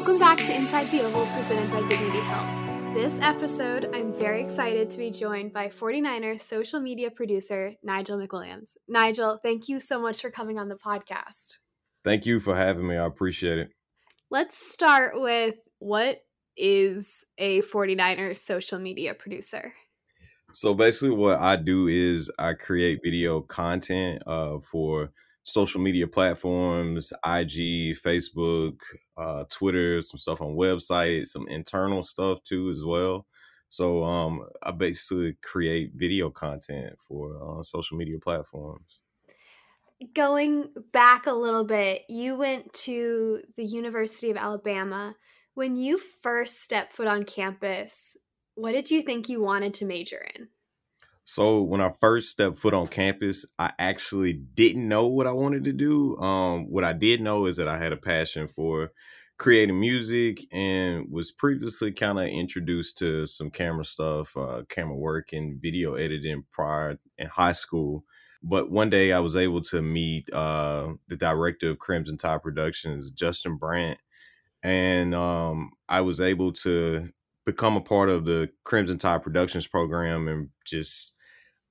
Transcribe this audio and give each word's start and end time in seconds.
Welcome 0.00 0.18
back 0.18 0.38
to 0.38 0.56
Inside 0.56 0.86
the 0.86 1.02
Oval 1.02 1.26
presented 1.26 1.70
by 1.70 1.86
Dignity 1.86 2.20
Health. 2.20 2.94
This 2.94 3.20
episode, 3.20 3.94
I'm 3.94 4.14
very 4.14 4.42
excited 4.42 4.88
to 4.88 4.96
be 4.96 5.10
joined 5.10 5.52
by 5.52 5.68
49ers 5.68 6.40
social 6.40 6.80
media 6.80 7.10
producer 7.10 7.74
Nigel 7.82 8.16
McWilliams. 8.16 8.78
Nigel, 8.88 9.38
thank 9.42 9.68
you 9.68 9.78
so 9.78 10.00
much 10.00 10.22
for 10.22 10.30
coming 10.30 10.58
on 10.58 10.70
the 10.70 10.76
podcast. 10.76 11.58
Thank 12.02 12.24
you 12.24 12.40
for 12.40 12.56
having 12.56 12.86
me. 12.86 12.96
I 12.96 13.04
appreciate 13.04 13.58
it. 13.58 13.72
Let's 14.30 14.56
start 14.72 15.20
with 15.20 15.56
what 15.80 16.22
is 16.56 17.22
a 17.36 17.60
49er 17.60 18.38
social 18.38 18.78
media 18.78 19.12
producer? 19.12 19.74
So 20.54 20.72
basically, 20.72 21.14
what 21.14 21.38
I 21.40 21.56
do 21.56 21.88
is 21.88 22.30
I 22.38 22.54
create 22.54 23.00
video 23.04 23.42
content 23.42 24.22
uh, 24.26 24.60
for 24.60 25.12
social 25.42 25.80
media 25.80 26.06
platforms, 26.06 27.12
IG, 27.24 27.96
Facebook, 27.96 28.78
uh, 29.16 29.44
Twitter, 29.50 30.00
some 30.00 30.18
stuff 30.18 30.40
on 30.40 30.56
websites, 30.56 31.28
some 31.28 31.48
internal 31.48 32.02
stuff 32.02 32.42
too 32.44 32.70
as 32.70 32.84
well. 32.84 33.26
So 33.68 34.02
um, 34.04 34.46
I 34.62 34.72
basically 34.72 35.36
create 35.42 35.92
video 35.94 36.28
content 36.30 36.98
for 36.98 37.38
uh, 37.40 37.62
social 37.62 37.96
media 37.96 38.18
platforms. 38.18 39.00
Going 40.14 40.70
back 40.92 41.26
a 41.26 41.32
little 41.32 41.64
bit, 41.64 42.02
you 42.08 42.34
went 42.34 42.72
to 42.72 43.42
the 43.56 43.64
University 43.64 44.30
of 44.30 44.36
Alabama. 44.36 45.14
When 45.54 45.76
you 45.76 45.98
first 45.98 46.62
stepped 46.62 46.94
foot 46.94 47.06
on 47.06 47.24
campus, 47.24 48.16
what 48.54 48.72
did 48.72 48.90
you 48.90 49.02
think 49.02 49.28
you 49.28 49.40
wanted 49.40 49.74
to 49.74 49.84
major 49.84 50.26
in? 50.34 50.48
So 51.30 51.62
when 51.62 51.80
I 51.80 51.92
first 52.00 52.30
stepped 52.30 52.56
foot 52.56 52.74
on 52.74 52.88
campus, 52.88 53.46
I 53.56 53.70
actually 53.78 54.32
didn't 54.32 54.88
know 54.88 55.06
what 55.06 55.28
I 55.28 55.30
wanted 55.30 55.62
to 55.62 55.72
do. 55.72 56.16
Um, 56.18 56.68
what 56.68 56.82
I 56.82 56.92
did 56.92 57.20
know 57.20 57.46
is 57.46 57.54
that 57.54 57.68
I 57.68 57.78
had 57.78 57.92
a 57.92 57.96
passion 57.96 58.48
for 58.48 58.90
creating 59.38 59.78
music 59.78 60.44
and 60.50 61.06
was 61.08 61.30
previously 61.30 61.92
kind 61.92 62.18
of 62.18 62.26
introduced 62.26 62.98
to 62.98 63.26
some 63.26 63.48
camera 63.48 63.84
stuff, 63.84 64.36
uh, 64.36 64.62
camera 64.68 64.96
work 64.96 65.32
and 65.32 65.62
video 65.62 65.94
editing 65.94 66.42
prior 66.50 66.98
in 67.16 67.28
high 67.28 67.52
school. 67.52 68.04
But 68.42 68.72
one 68.72 68.90
day 68.90 69.12
I 69.12 69.20
was 69.20 69.36
able 69.36 69.60
to 69.60 69.80
meet 69.80 70.28
uh, 70.32 70.94
the 71.06 71.16
director 71.16 71.70
of 71.70 71.78
Crimson 71.78 72.16
Tide 72.16 72.42
Productions, 72.42 73.08
Justin 73.12 73.54
Brandt, 73.54 74.00
and 74.64 75.14
um, 75.14 75.70
I 75.88 76.00
was 76.00 76.20
able 76.20 76.52
to 76.54 77.08
become 77.46 77.76
a 77.76 77.80
part 77.80 78.08
of 78.08 78.24
the 78.24 78.50
Crimson 78.64 78.98
Tide 78.98 79.22
Productions 79.22 79.68
program 79.68 80.26
and 80.26 80.48
just 80.64 81.14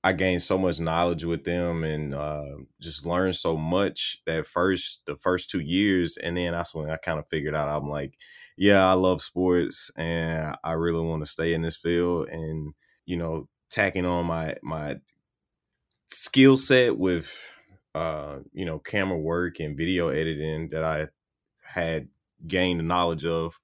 I 0.02 0.12
gained 0.12 0.42
so 0.42 0.56
much 0.56 0.80
knowledge 0.80 1.24
with 1.24 1.44
them 1.44 1.84
and 1.84 2.14
uh, 2.14 2.56
just 2.80 3.04
learned 3.04 3.36
so 3.36 3.56
much 3.56 4.22
that 4.26 4.46
first 4.46 5.02
the 5.06 5.16
first 5.16 5.50
two 5.50 5.60
years, 5.60 6.16
and 6.16 6.36
then 6.36 6.52
that's 6.52 6.74
when 6.74 6.90
I 6.90 6.96
kind 6.96 7.18
of 7.18 7.28
figured 7.28 7.54
out 7.54 7.68
I'm 7.68 7.88
like, 7.88 8.14
yeah, 8.56 8.86
I 8.86 8.94
love 8.94 9.22
sports 9.22 9.90
and 9.96 10.56
I 10.64 10.72
really 10.72 11.04
want 11.04 11.24
to 11.24 11.30
stay 11.30 11.52
in 11.54 11.62
this 11.62 11.76
field, 11.76 12.28
and 12.28 12.72
you 13.04 13.16
know, 13.16 13.48
tacking 13.70 14.06
on 14.06 14.26
my 14.26 14.56
my 14.62 14.96
skill 16.08 16.56
set 16.56 16.96
with 16.96 17.32
uh, 17.94 18.38
you 18.52 18.64
know 18.64 18.78
camera 18.78 19.18
work 19.18 19.60
and 19.60 19.76
video 19.76 20.08
editing 20.08 20.68
that 20.70 20.84
I 20.84 21.08
had 21.62 22.08
gained 22.46 22.86
knowledge 22.86 23.24
of 23.24 23.58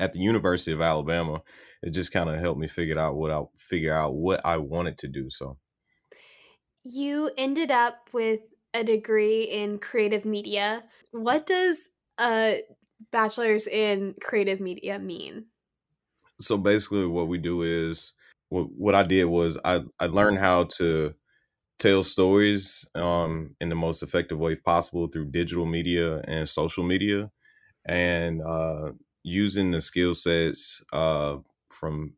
at 0.00 0.12
the 0.12 0.18
University 0.18 0.72
of 0.72 0.80
Alabama 0.80 1.42
it 1.82 1.90
just 1.90 2.12
kind 2.12 2.28
of 2.28 2.38
helped 2.38 2.60
me 2.60 2.68
figure 2.68 2.98
out 2.98 3.16
what 3.16 3.30
I 3.30 3.42
figure 3.56 3.94
out 3.94 4.14
what 4.14 4.44
I 4.44 4.58
wanted 4.58 4.98
to 4.98 5.08
do. 5.08 5.30
So 5.30 5.56
you 6.84 7.30
ended 7.36 7.70
up 7.70 8.08
with 8.12 8.40
a 8.74 8.84
degree 8.84 9.44
in 9.44 9.78
creative 9.78 10.24
media. 10.24 10.82
What 11.12 11.46
does 11.46 11.88
a 12.18 12.62
bachelor's 13.12 13.66
in 13.66 14.14
creative 14.20 14.60
media 14.60 14.98
mean? 14.98 15.46
So 16.40 16.56
basically 16.56 17.06
what 17.06 17.28
we 17.28 17.38
do 17.38 17.62
is 17.62 18.12
what, 18.48 18.66
what 18.76 18.94
I 18.94 19.02
did 19.02 19.24
was 19.24 19.58
I, 19.64 19.82
I 19.98 20.06
learned 20.06 20.38
how 20.38 20.64
to 20.76 21.14
tell 21.78 22.02
stories 22.02 22.86
um, 22.94 23.56
in 23.60 23.70
the 23.70 23.74
most 23.74 24.02
effective 24.02 24.38
way 24.38 24.54
possible 24.54 25.08
through 25.08 25.30
digital 25.30 25.64
media 25.64 26.18
and 26.24 26.48
social 26.48 26.84
media 26.84 27.30
and 27.86 28.42
uh, 28.42 28.90
using 29.22 29.70
the 29.70 29.80
skill 29.80 30.14
sets 30.14 30.82
uh, 30.92 31.36
from 31.70 32.14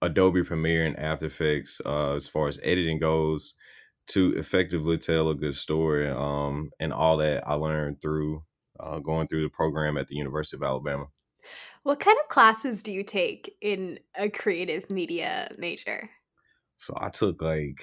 Adobe 0.00 0.42
Premiere 0.42 0.86
and 0.86 0.98
After 0.98 1.26
Effects 1.26 1.80
uh, 1.84 2.14
as 2.14 2.28
far 2.28 2.48
as 2.48 2.58
editing 2.62 2.98
goes 2.98 3.54
to 4.08 4.36
effectively 4.36 4.98
tell 4.98 5.28
a 5.28 5.34
good 5.34 5.54
story. 5.54 6.08
Um, 6.08 6.70
and 6.80 6.92
all 6.92 7.16
that 7.18 7.46
I 7.46 7.54
learned 7.54 8.02
through 8.02 8.42
uh, 8.80 8.98
going 8.98 9.28
through 9.28 9.42
the 9.42 9.50
program 9.50 9.96
at 9.96 10.08
the 10.08 10.16
University 10.16 10.56
of 10.56 10.62
Alabama. 10.62 11.06
What 11.82 12.00
kind 12.00 12.16
of 12.22 12.28
classes 12.28 12.82
do 12.82 12.92
you 12.92 13.02
take 13.02 13.56
in 13.60 13.98
a 14.16 14.28
creative 14.28 14.90
media 14.90 15.52
major? 15.58 16.08
So 16.76 16.94
I 16.96 17.10
took 17.10 17.42
like 17.42 17.82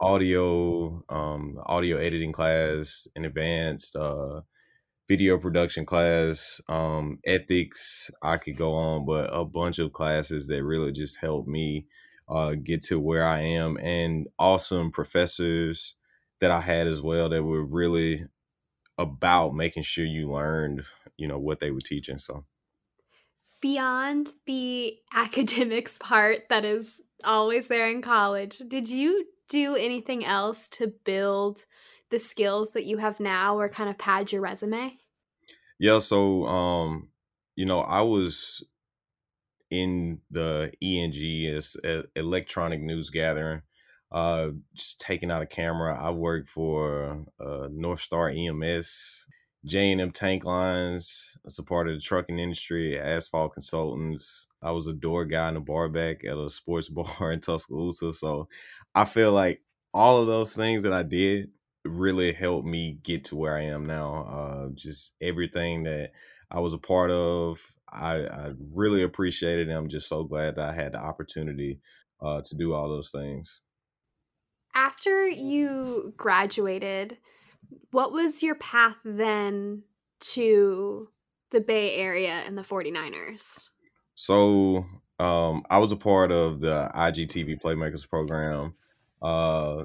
audio, 0.00 1.02
um, 1.08 1.56
audio 1.66 1.96
editing 1.96 2.32
class 2.32 3.06
in 3.14 3.24
advanced, 3.24 3.96
uh, 3.96 4.40
video 5.10 5.36
production 5.36 5.84
class, 5.84 6.60
um, 6.68 7.18
ethics. 7.26 8.12
I 8.22 8.36
could 8.36 8.56
go 8.56 8.74
on, 8.74 9.04
but 9.04 9.28
a 9.32 9.44
bunch 9.44 9.80
of 9.80 9.92
classes 9.92 10.46
that 10.46 10.62
really 10.62 10.92
just 10.92 11.18
helped 11.18 11.48
me 11.48 11.88
uh, 12.28 12.54
get 12.54 12.84
to 12.84 13.00
where 13.00 13.24
I 13.24 13.40
am, 13.40 13.76
and 13.78 14.28
awesome 14.38 14.92
professors 14.92 15.96
that 16.38 16.52
I 16.52 16.60
had 16.60 16.86
as 16.86 17.02
well 17.02 17.28
that 17.28 17.42
were 17.42 17.64
really 17.64 18.24
about 18.98 19.52
making 19.52 19.82
sure 19.82 20.04
you 20.04 20.30
learned, 20.30 20.84
you 21.16 21.26
know, 21.26 21.40
what 21.40 21.58
they 21.58 21.72
were 21.72 21.80
teaching. 21.80 22.20
So 22.20 22.44
beyond 23.60 24.30
the 24.46 24.96
academics 25.16 25.98
part 25.98 26.48
that 26.50 26.64
is 26.64 27.00
always 27.24 27.66
there 27.66 27.90
in 27.90 28.00
college, 28.00 28.58
did 28.68 28.88
you 28.88 29.26
do 29.48 29.74
anything 29.74 30.24
else 30.24 30.68
to 30.68 30.86
build 31.04 31.66
the 32.10 32.18
skills 32.18 32.72
that 32.72 32.84
you 32.84 32.98
have 32.98 33.20
now 33.20 33.58
or 33.58 33.68
kind 33.68 33.88
of 33.88 33.98
pad 33.98 34.32
your 34.32 34.42
resume? 34.42 34.98
Yeah, 35.78 35.98
so 35.98 36.46
um, 36.46 37.08
you 37.56 37.64
know, 37.64 37.80
I 37.80 38.02
was 38.02 38.62
in 39.70 40.20
the 40.30 40.72
ENG 40.82 41.54
as 41.56 41.76
electronic 42.16 42.80
news 42.82 43.08
gathering, 43.10 43.62
uh, 44.12 44.48
just 44.74 45.00
taking 45.00 45.30
out 45.30 45.42
a 45.42 45.46
camera. 45.46 45.96
I 45.98 46.10
worked 46.10 46.48
for 46.48 47.24
uh, 47.38 47.68
North 47.70 48.00
Star 48.02 48.28
EMS, 48.28 49.26
J 49.64 49.92
and 49.92 50.00
M 50.00 50.10
Tank 50.10 50.44
Lines. 50.44 51.38
As 51.46 51.58
a 51.58 51.62
part 51.62 51.88
of 51.88 51.94
the 51.94 52.00
trucking 52.00 52.38
industry, 52.38 52.98
Asphalt 52.98 53.54
Consultants. 53.54 54.48
I 54.62 54.72
was 54.72 54.86
a 54.86 54.92
door 54.92 55.24
guy 55.24 55.48
in 55.48 55.56
a 55.56 55.60
bar 55.60 55.88
back 55.88 56.24
at 56.24 56.36
a 56.36 56.50
sports 56.50 56.88
bar 56.90 57.32
in 57.32 57.40
Tuscaloosa. 57.40 58.12
So 58.12 58.48
I 58.94 59.04
feel 59.04 59.32
like 59.32 59.62
all 59.94 60.20
of 60.20 60.26
those 60.26 60.54
things 60.54 60.82
that 60.82 60.92
I 60.92 61.02
did 61.02 61.50
really 61.84 62.32
helped 62.32 62.66
me 62.66 62.98
get 63.02 63.24
to 63.24 63.36
where 63.36 63.56
I 63.56 63.62
am 63.62 63.86
now. 63.86 64.24
Uh, 64.24 64.68
just 64.74 65.12
everything 65.20 65.84
that 65.84 66.10
I 66.50 66.60
was 66.60 66.72
a 66.72 66.78
part 66.78 67.10
of, 67.10 67.60
I, 67.90 68.26
I 68.26 68.52
really 68.72 69.02
appreciated 69.02 69.68
it. 69.68 69.72
I'm 69.72 69.88
just 69.88 70.08
so 70.08 70.24
glad 70.24 70.56
that 70.56 70.70
I 70.70 70.74
had 70.74 70.92
the 70.92 70.98
opportunity 70.98 71.80
uh, 72.20 72.42
to 72.44 72.54
do 72.56 72.74
all 72.74 72.88
those 72.88 73.10
things. 73.10 73.60
After 74.74 75.26
you 75.26 76.14
graduated, 76.16 77.18
what 77.90 78.12
was 78.12 78.42
your 78.42 78.54
path 78.56 78.96
then 79.04 79.82
to 80.20 81.08
the 81.50 81.60
Bay 81.60 81.96
Area 81.96 82.42
and 82.46 82.56
the 82.56 82.62
49ers? 82.62 83.64
So 84.14 84.84
um, 85.18 85.64
I 85.70 85.78
was 85.78 85.92
a 85.92 85.96
part 85.96 86.30
of 86.30 86.60
the 86.60 86.90
IGTV 86.94 87.60
Playmakers 87.60 88.08
program. 88.08 88.74
Uh, 89.20 89.84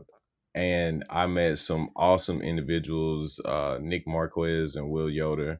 and 0.56 1.04
I 1.10 1.28
met 1.28 1.57
some 1.60 1.90
awesome 1.98 2.42
individuals, 2.42 3.42
uh, 3.44 3.78
Nick 3.81 4.07
Marquez 4.07 4.78
and 4.78 4.90
Will 4.90 5.10
Yoder. 5.10 5.60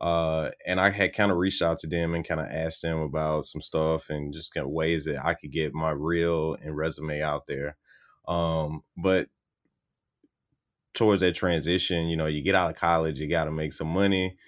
Uh, 0.00 0.50
and 0.66 0.80
I 0.80 0.88
had 0.88 1.12
kind 1.12 1.30
of 1.30 1.36
reached 1.36 1.60
out 1.60 1.78
to 1.80 1.86
them 1.86 2.14
and 2.14 2.26
kind 2.26 2.40
of 2.40 2.46
asked 2.46 2.80
them 2.80 3.00
about 3.00 3.44
some 3.44 3.60
stuff 3.60 4.08
and 4.08 4.32
just 4.32 4.54
kind 4.54 4.64
of 4.64 4.72
ways 4.72 5.04
that 5.04 5.22
I 5.24 5.34
could 5.34 5.52
get 5.52 5.74
my 5.74 5.90
reel 5.90 6.56
and 6.62 6.74
resume 6.74 7.20
out 7.20 7.46
there. 7.46 7.76
Um, 8.26 8.82
but 8.96 9.28
towards 10.94 11.20
that 11.20 11.34
transition, 11.34 12.06
you 12.08 12.16
know, 12.16 12.26
you 12.26 12.42
get 12.42 12.54
out 12.54 12.70
of 12.70 12.76
college, 12.76 13.20
you 13.20 13.28
got 13.28 13.44
to 13.44 13.52
make 13.52 13.74
some 13.74 13.88
money. 13.88 14.38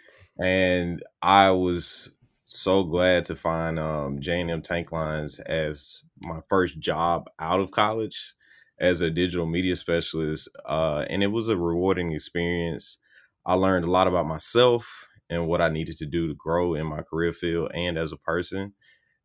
And 0.43 1.03
I 1.21 1.51
was 1.51 2.09
so 2.47 2.83
glad 2.83 3.27
to 3.27 3.37
find 3.37 3.79
um, 3.79 4.21
J&M 4.21 4.63
Tank 4.63 4.91
Lines 4.91 5.39
as 5.41 6.03
my 6.19 6.41
first 6.49 6.79
job 6.79 7.29
out 7.39 7.61
of 7.61 7.71
college 7.71 8.35
as 8.83 9.03
a 9.03 9.11
digital 9.11 9.47
media 9.47 9.77
specialist, 9.77 10.51
uh, 10.67 11.07
and 11.11 11.25
it 11.25 11.29
was 11.29 11.49
a 11.49 11.59
rewarding 11.59 12.13
experience. 12.13 12.99
I 13.47 13.55
learned 13.55 13.87
a 13.87 13.93
lot 13.93 14.09
about 14.09 14.29
myself 14.29 15.09
and 15.31 15.49
what 15.49 15.63
I 15.63 15.71
needed 15.71 15.99
to 15.99 16.07
do 16.07 16.29
to 16.29 16.35
grow 16.35 16.75
in 16.75 16.87
my 16.89 17.03
career 17.03 17.33
field 17.35 17.73
and 17.75 17.99
as 17.99 18.13
a 18.13 18.19
person. 18.19 18.75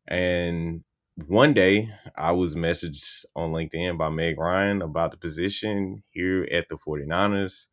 And 0.06 0.84
one 1.26 1.54
day 1.54 1.90
I 2.16 2.32
was 2.32 2.54
messaged 2.54 3.24
on 3.36 3.52
LinkedIn 3.52 3.98
by 3.98 4.08
Meg 4.08 4.38
Ryan 4.38 4.82
about 4.82 5.10
the 5.12 5.16
position 5.18 6.02
here 6.10 6.48
at 6.52 6.68
the 6.68 6.76
49ers. 6.78 7.66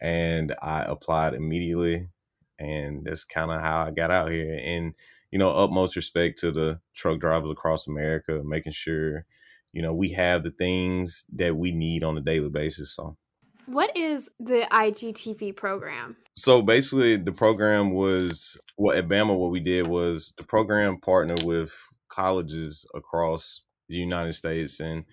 And 0.00 0.54
I 0.62 0.82
applied 0.82 1.34
immediately. 1.34 2.08
and 2.58 3.04
that's 3.04 3.24
kind 3.24 3.50
of 3.52 3.60
how 3.60 3.84
I 3.86 3.90
got 3.92 4.10
out 4.10 4.30
here. 4.30 4.60
And 4.62 4.94
you 5.30 5.38
know, 5.38 5.50
utmost 5.52 5.96
respect 5.96 6.38
to 6.40 6.50
the 6.52 6.80
truck 6.94 7.20
drivers 7.20 7.50
across 7.52 7.86
America, 7.86 8.42
making 8.44 8.72
sure 8.72 9.26
you 9.72 9.82
know 9.82 9.94
we 9.94 10.10
have 10.10 10.44
the 10.44 10.50
things 10.50 11.24
that 11.34 11.56
we 11.56 11.72
need 11.72 12.04
on 12.04 12.16
a 12.18 12.20
daily 12.20 12.48
basis. 12.48 12.94
So. 12.94 13.16
What 13.66 13.94
is 13.94 14.30
the 14.40 14.66
IGTV 14.72 15.54
program? 15.54 16.16
So 16.34 16.62
basically, 16.62 17.16
the 17.16 17.32
program 17.32 17.92
was 17.92 18.56
what 18.76 18.94
well, 18.94 18.98
at 18.98 19.08
Bama. 19.08 19.38
What 19.38 19.50
we 19.50 19.60
did 19.60 19.86
was 19.86 20.32
the 20.38 20.44
program 20.44 20.98
partnered 21.00 21.42
with 21.42 21.74
colleges 22.08 22.86
across 22.94 23.62
the 23.90 23.96
United 23.96 24.32
States, 24.32 24.80
and 24.80 25.04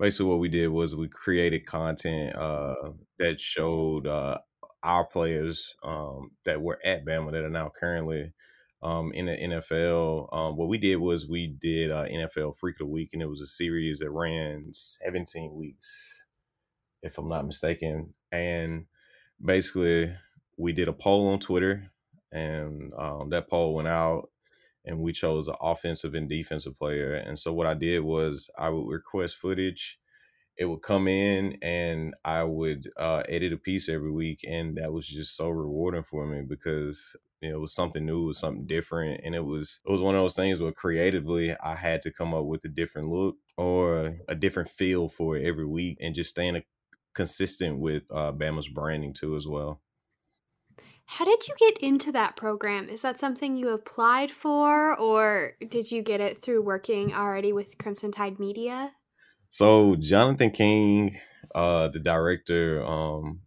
basically 0.00 0.26
what 0.26 0.40
we 0.40 0.48
did 0.48 0.68
was 0.68 0.96
we 0.96 1.08
created 1.08 1.66
content 1.66 2.34
uh, 2.34 2.74
that 3.18 3.38
showed 3.38 4.08
uh, 4.08 4.38
our 4.82 5.04
players 5.04 5.76
um, 5.84 6.30
that 6.44 6.60
were 6.60 6.80
at 6.84 7.04
Bama 7.04 7.30
that 7.32 7.44
are 7.44 7.50
now 7.50 7.70
currently 7.78 8.32
um, 8.82 9.12
in 9.12 9.26
the 9.26 9.36
NFL. 9.36 10.32
Um, 10.32 10.56
what 10.56 10.68
we 10.68 10.78
did 10.78 10.96
was 10.96 11.28
we 11.28 11.46
did 11.46 11.90
uh, 11.90 12.06
NFL 12.06 12.56
Freak 12.56 12.76
of 12.76 12.86
the 12.86 12.92
Week, 12.92 13.10
and 13.12 13.22
it 13.22 13.28
was 13.28 13.40
a 13.40 13.46
series 13.46 13.98
that 13.98 14.10
ran 14.10 14.72
17 14.72 15.54
weeks, 15.54 16.22
if 17.02 17.18
I'm 17.18 17.28
not 17.28 17.46
mistaken. 17.46 18.14
And 18.32 18.86
basically, 19.44 20.14
we 20.56 20.72
did 20.72 20.88
a 20.88 20.92
poll 20.92 21.28
on 21.28 21.38
Twitter, 21.38 21.90
and 22.32 22.92
um, 22.96 23.30
that 23.30 23.48
poll 23.48 23.74
went 23.74 23.88
out, 23.88 24.30
and 24.84 25.00
we 25.00 25.12
chose 25.12 25.48
an 25.48 25.56
offensive 25.60 26.14
and 26.14 26.28
defensive 26.28 26.78
player. 26.78 27.14
And 27.14 27.38
so 27.38 27.52
what 27.52 27.66
I 27.66 27.74
did 27.74 28.00
was 28.00 28.50
I 28.58 28.70
would 28.70 28.88
request 28.88 29.36
footage 29.36 29.98
it 30.60 30.66
would 30.66 30.82
come 30.82 31.08
in 31.08 31.56
and 31.62 32.14
I 32.22 32.44
would 32.44 32.86
uh, 32.98 33.22
edit 33.26 33.54
a 33.54 33.56
piece 33.56 33.88
every 33.88 34.12
week, 34.12 34.44
and 34.46 34.76
that 34.76 34.92
was 34.92 35.08
just 35.08 35.34
so 35.34 35.48
rewarding 35.48 36.02
for 36.02 36.26
me 36.26 36.42
because 36.42 37.16
you 37.40 37.48
know, 37.48 37.56
it 37.56 37.60
was 37.60 37.72
something 37.72 38.04
new, 38.04 38.24
it 38.24 38.26
was 38.26 38.38
something 38.38 38.66
different, 38.66 39.22
and 39.24 39.34
it 39.34 39.44
was 39.44 39.80
it 39.86 39.90
was 39.90 40.02
one 40.02 40.14
of 40.14 40.20
those 40.20 40.36
things 40.36 40.60
where 40.60 40.70
creatively 40.70 41.56
I 41.58 41.74
had 41.74 42.02
to 42.02 42.12
come 42.12 42.34
up 42.34 42.44
with 42.44 42.62
a 42.66 42.68
different 42.68 43.08
look 43.08 43.36
or 43.56 44.18
a 44.28 44.34
different 44.34 44.68
feel 44.68 45.08
for 45.08 45.38
it 45.38 45.46
every 45.46 45.64
week, 45.64 45.96
and 45.98 46.14
just 46.14 46.28
staying 46.28 46.56
a, 46.56 46.64
consistent 47.14 47.78
with 47.78 48.02
uh, 48.10 48.32
Bama's 48.32 48.68
branding 48.68 49.14
too 49.14 49.36
as 49.36 49.46
well. 49.46 49.80
How 51.06 51.24
did 51.24 51.48
you 51.48 51.54
get 51.58 51.78
into 51.78 52.12
that 52.12 52.36
program? 52.36 52.90
Is 52.90 53.00
that 53.00 53.18
something 53.18 53.56
you 53.56 53.70
applied 53.70 54.30
for, 54.30 54.94
or 55.00 55.54
did 55.66 55.90
you 55.90 56.02
get 56.02 56.20
it 56.20 56.42
through 56.42 56.60
working 56.60 57.14
already 57.14 57.54
with 57.54 57.78
Crimson 57.78 58.12
Tide 58.12 58.38
Media? 58.38 58.92
So 59.50 59.96
Jonathan 59.96 60.50
King, 60.50 61.18
uh, 61.54 61.88
the 61.88 61.98
director 61.98 62.84
um, 62.84 63.40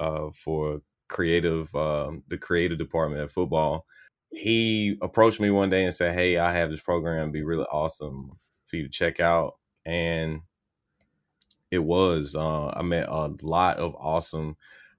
uh, 0.00 0.30
for 0.32 0.82
creative, 1.08 1.74
um, 1.76 2.24
the 2.28 2.38
creative 2.38 2.78
department 2.78 3.22
at 3.22 3.32
football, 3.32 3.86
he 4.30 4.98
approached 5.02 5.40
me 5.40 5.50
one 5.50 5.70
day 5.70 5.84
and 5.84 5.94
said, 5.94 6.14
"Hey, 6.14 6.38
I 6.38 6.52
have 6.52 6.70
this 6.70 6.80
program. 6.80 7.20
It'd 7.22 7.32
be 7.32 7.42
really 7.42 7.66
awesome 7.72 8.38
for 8.66 8.76
you 8.76 8.84
to 8.84 8.88
check 8.88 9.20
out." 9.20 9.54
And 9.86 10.40
it 11.70 11.80
was. 11.80 12.34
Uh, 12.36 12.68
I 12.68 12.82
met 12.82 13.08
a 13.08 13.34
lot 13.42 13.78
of 13.78 13.94
awesome 13.96 14.56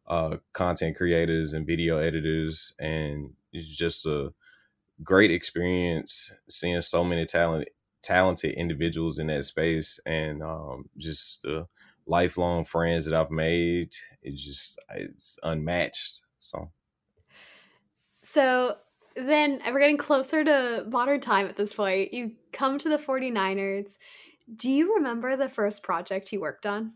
uh, 0.07 0.37
content 0.53 0.97
creators 0.97 1.53
and 1.53 1.67
video 1.67 1.97
editors, 1.97 2.73
and 2.79 3.31
it's 3.51 3.67
just 3.67 4.05
a 4.05 4.33
great 5.03 5.31
experience 5.31 6.31
seeing 6.49 6.81
so 6.81 7.03
many 7.03 7.25
talent 7.25 7.67
talented 8.03 8.53
individuals 8.53 9.17
in 9.17 9.27
that 9.27 9.45
space 9.45 9.99
and 10.05 10.43
um, 10.43 10.89
just 10.97 11.45
lifelong 12.05 12.65
friends 12.65 13.05
that 13.05 13.13
I've 13.13 13.31
made. 13.31 13.93
It's 14.21 14.43
just 14.43 14.79
it's 14.93 15.37
unmatched. 15.43 16.21
So, 16.39 16.71
so 18.19 18.77
then 19.15 19.61
we're 19.67 19.79
getting 19.79 19.97
closer 19.97 20.43
to 20.43 20.85
modern 20.89 21.19
time 21.19 21.47
at 21.47 21.55
this 21.55 21.73
point. 21.73 22.13
You 22.13 22.33
come 22.51 22.77
to 22.79 22.89
the 22.89 22.97
49ers. 22.97 23.97
Do 24.55 24.71
you 24.71 24.95
remember 24.95 25.35
the 25.35 25.49
first 25.49 25.83
project 25.83 26.33
you 26.33 26.41
worked 26.41 26.65
on? 26.65 26.91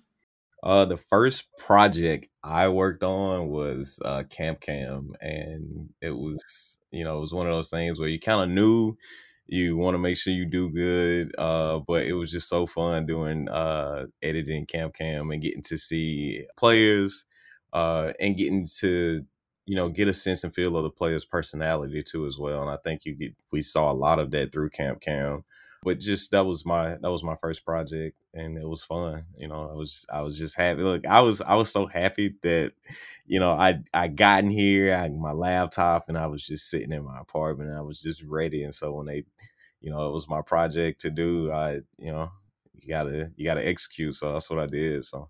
Uh, 0.63 0.85
the 0.85 0.97
first 0.97 1.45
project 1.57 2.27
I 2.43 2.67
worked 2.67 3.03
on 3.03 3.49
was 3.49 3.99
uh, 4.03 4.23
Camp 4.23 4.59
Cam, 4.59 5.11
and 5.21 5.89
it 6.01 6.11
was 6.11 6.77
you 6.91 7.03
know 7.03 7.17
it 7.17 7.21
was 7.21 7.33
one 7.33 7.45
of 7.45 7.53
those 7.53 7.69
things 7.69 7.99
where 7.99 8.09
you 8.09 8.19
kind 8.19 8.41
of 8.41 8.49
knew 8.49 8.97
you 9.47 9.77
want 9.77 9.95
to 9.95 9.99
make 9.99 10.17
sure 10.17 10.33
you 10.33 10.45
do 10.45 10.69
good. 10.69 11.33
Uh, 11.37 11.79
but 11.79 12.05
it 12.05 12.13
was 12.13 12.31
just 12.31 12.49
so 12.49 12.67
fun 12.67 13.05
doing 13.05 13.49
uh, 13.49 14.05
editing 14.21 14.65
Camp 14.65 14.93
Cam 14.95 15.31
and 15.31 15.41
getting 15.41 15.61
to 15.63 15.77
see 15.77 16.45
players 16.57 17.25
uh, 17.73 18.13
and 18.19 18.37
getting 18.37 18.65
to 18.79 19.25
you 19.65 19.75
know 19.75 19.89
get 19.89 20.07
a 20.07 20.13
sense 20.13 20.43
and 20.43 20.53
feel 20.55 20.77
of 20.77 20.83
the 20.83 20.89
player's 20.89 21.25
personality 21.25 22.03
too 22.03 22.25
as 22.25 22.37
well. 22.37 22.61
And 22.61 22.71
I 22.71 22.77
think 22.83 23.05
you 23.05 23.15
get 23.15 23.35
we 23.51 23.61
saw 23.61 23.91
a 23.91 23.93
lot 23.93 24.19
of 24.19 24.31
that 24.31 24.51
through 24.51 24.69
Camp 24.71 25.01
Cam. 25.01 25.43
But 25.83 25.99
just 25.99 26.31
that 26.31 26.45
was 26.45 26.65
my 26.65 26.97
that 27.01 27.11
was 27.11 27.23
my 27.23 27.35
first 27.41 27.63
project 27.65 28.17
and 28.33 28.57
it 28.57 28.67
was 28.67 28.83
fun. 28.83 29.25
You 29.37 29.47
know, 29.47 29.69
I 29.69 29.73
was 29.73 30.05
I 30.11 30.21
was 30.21 30.37
just 30.37 30.55
happy. 30.57 30.81
Look, 30.81 31.05
I 31.07 31.21
was 31.21 31.41
I 31.41 31.55
was 31.55 31.71
so 31.71 31.85
happy 31.85 32.35
that 32.43 32.73
you 33.25 33.39
know 33.39 33.51
I 33.51 33.79
I 33.93 34.07
got 34.07 34.43
in 34.43 34.49
here, 34.51 34.93
I 34.93 35.07
my 35.09 35.31
laptop, 35.31 36.09
and 36.09 36.17
I 36.17 36.27
was 36.27 36.43
just 36.45 36.69
sitting 36.69 36.91
in 36.91 37.03
my 37.05 37.19
apartment. 37.19 37.69
And 37.69 37.77
I 37.77 37.81
was 37.81 38.01
just 38.01 38.23
ready. 38.23 38.63
And 38.63 38.73
so 38.75 38.93
when 38.93 39.05
they, 39.07 39.23
you 39.81 39.91
know, 39.91 40.09
it 40.09 40.13
was 40.13 40.27
my 40.29 40.41
project 40.41 41.01
to 41.01 41.09
do, 41.11 41.51
I 41.51 41.75
you 41.97 42.11
know 42.11 42.31
you 42.79 42.89
gotta 42.89 43.31
you 43.35 43.45
gotta 43.45 43.65
execute. 43.67 44.15
So 44.15 44.33
that's 44.33 44.49
what 44.49 44.59
I 44.59 44.67
did. 44.67 45.05
So 45.05 45.29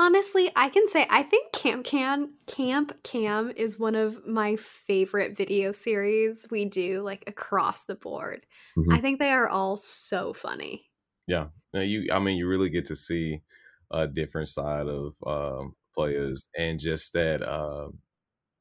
Honestly, 0.00 0.50
I 0.56 0.70
can 0.70 0.88
say 0.88 1.06
I 1.10 1.22
think 1.22 1.52
Camp 1.52 1.84
Cam 1.84 2.32
Camp 2.46 3.02
Cam 3.02 3.52
is 3.54 3.78
one 3.78 3.94
of 3.94 4.26
my 4.26 4.56
favorite 4.56 5.36
video 5.36 5.72
series 5.72 6.46
we 6.50 6.64
do 6.64 7.02
like 7.02 7.22
across 7.26 7.84
the 7.84 7.96
board. 7.96 8.46
Mm-hmm. 8.78 8.94
I 8.94 9.02
think 9.02 9.18
they 9.18 9.30
are 9.30 9.46
all 9.46 9.76
so 9.76 10.32
funny. 10.32 10.86
Yeah. 11.26 11.48
Now 11.74 11.80
you 11.80 12.08
I 12.10 12.18
mean 12.18 12.38
you 12.38 12.48
really 12.48 12.70
get 12.70 12.86
to 12.86 12.96
see 12.96 13.42
a 13.90 14.06
different 14.06 14.48
side 14.48 14.86
of 14.86 15.12
um, 15.26 15.74
players 15.94 16.48
and 16.56 16.80
just 16.80 17.12
that 17.12 17.42
uh, 17.42 17.88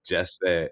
just 0.06 0.40
that 0.42 0.72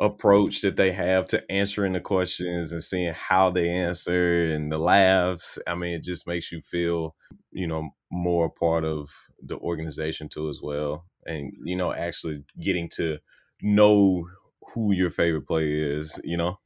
approach 0.00 0.62
that 0.62 0.76
they 0.76 0.92
have 0.92 1.26
to 1.26 1.52
answering 1.52 1.92
the 1.92 2.00
questions 2.00 2.72
and 2.72 2.82
seeing 2.82 3.12
how 3.12 3.50
they 3.50 3.68
answer 3.68 4.44
and 4.44 4.72
the 4.72 4.78
laughs. 4.78 5.58
I 5.66 5.74
mean, 5.74 5.94
it 5.94 6.02
just 6.02 6.26
makes 6.26 6.50
you 6.50 6.62
feel, 6.62 7.14
you 7.52 7.66
know, 7.66 7.90
more 8.10 8.50
part 8.50 8.84
of 8.84 9.10
the 9.42 9.58
organization 9.58 10.28
too 10.28 10.48
as 10.48 10.60
well. 10.62 11.04
And, 11.26 11.52
you 11.64 11.76
know, 11.76 11.92
actually 11.92 12.44
getting 12.58 12.88
to 12.94 13.18
know 13.60 14.26
who 14.72 14.92
your 14.92 15.10
favorite 15.10 15.46
player 15.46 16.00
is, 16.00 16.18
you 16.24 16.38
know? 16.38 16.58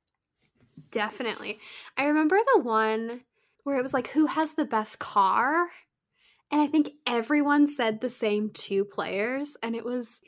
Definitely. 0.93 1.59
I 1.97 2.07
remember 2.07 2.37
the 2.55 2.61
one 2.61 3.23
where 3.65 3.77
it 3.77 3.83
was 3.83 3.95
like, 3.95 4.09
who 4.09 4.27
has 4.27 4.53
the 4.53 4.65
best 4.65 5.01
car? 5.01 5.67
And 6.53 6.61
I 6.61 6.69
think 6.69 6.93
everyone 7.05 7.67
said 7.67 8.01
the 8.01 8.11
same 8.11 8.51
two 8.51 8.85
players, 8.85 9.57
and 9.61 9.75
it 9.75 9.85
was, 9.85 10.21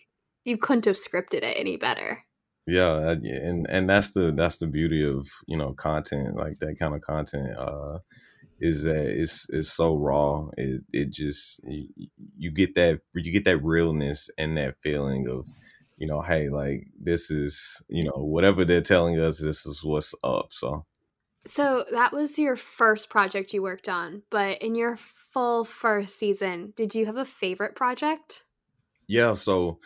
you 0.44 0.58
couldn't 0.58 0.86
have 0.86 0.96
scripted 0.96 1.44
it 1.44 1.56
any 1.56 1.76
better. 1.76 2.25
Yeah, 2.66 3.10
and 3.10 3.66
and 3.68 3.88
that's 3.88 4.10
the 4.10 4.32
that's 4.36 4.58
the 4.58 4.66
beauty 4.66 5.04
of 5.04 5.28
you 5.46 5.56
know 5.56 5.72
content 5.72 6.34
like 6.36 6.58
that 6.58 6.78
kind 6.78 6.94
of 6.94 7.00
content 7.00 7.56
uh, 7.56 7.98
is 8.60 8.82
that 8.82 9.06
it's 9.06 9.46
it's 9.50 9.72
so 9.72 9.96
raw. 9.96 10.48
It 10.56 10.82
it 10.92 11.10
just 11.10 11.60
you, 11.64 11.88
you 12.36 12.50
get 12.50 12.74
that 12.74 13.00
you 13.14 13.30
get 13.30 13.44
that 13.44 13.62
realness 13.62 14.30
and 14.36 14.56
that 14.56 14.76
feeling 14.82 15.28
of 15.28 15.46
you 15.96 16.08
know 16.08 16.22
hey 16.22 16.48
like 16.48 16.88
this 17.00 17.30
is 17.30 17.82
you 17.88 18.02
know 18.02 18.16
whatever 18.16 18.64
they're 18.64 18.80
telling 18.80 19.20
us 19.20 19.38
this 19.38 19.64
is 19.64 19.84
what's 19.84 20.12
up. 20.24 20.48
So 20.50 20.84
so 21.46 21.84
that 21.92 22.12
was 22.12 22.36
your 22.36 22.56
first 22.56 23.08
project 23.08 23.54
you 23.54 23.62
worked 23.62 23.88
on, 23.88 24.22
but 24.28 24.58
in 24.58 24.74
your 24.74 24.96
full 24.96 25.64
first 25.64 26.18
season, 26.18 26.72
did 26.74 26.96
you 26.96 27.06
have 27.06 27.16
a 27.16 27.24
favorite 27.24 27.76
project? 27.76 28.44
Yeah, 29.06 29.34
so 29.34 29.78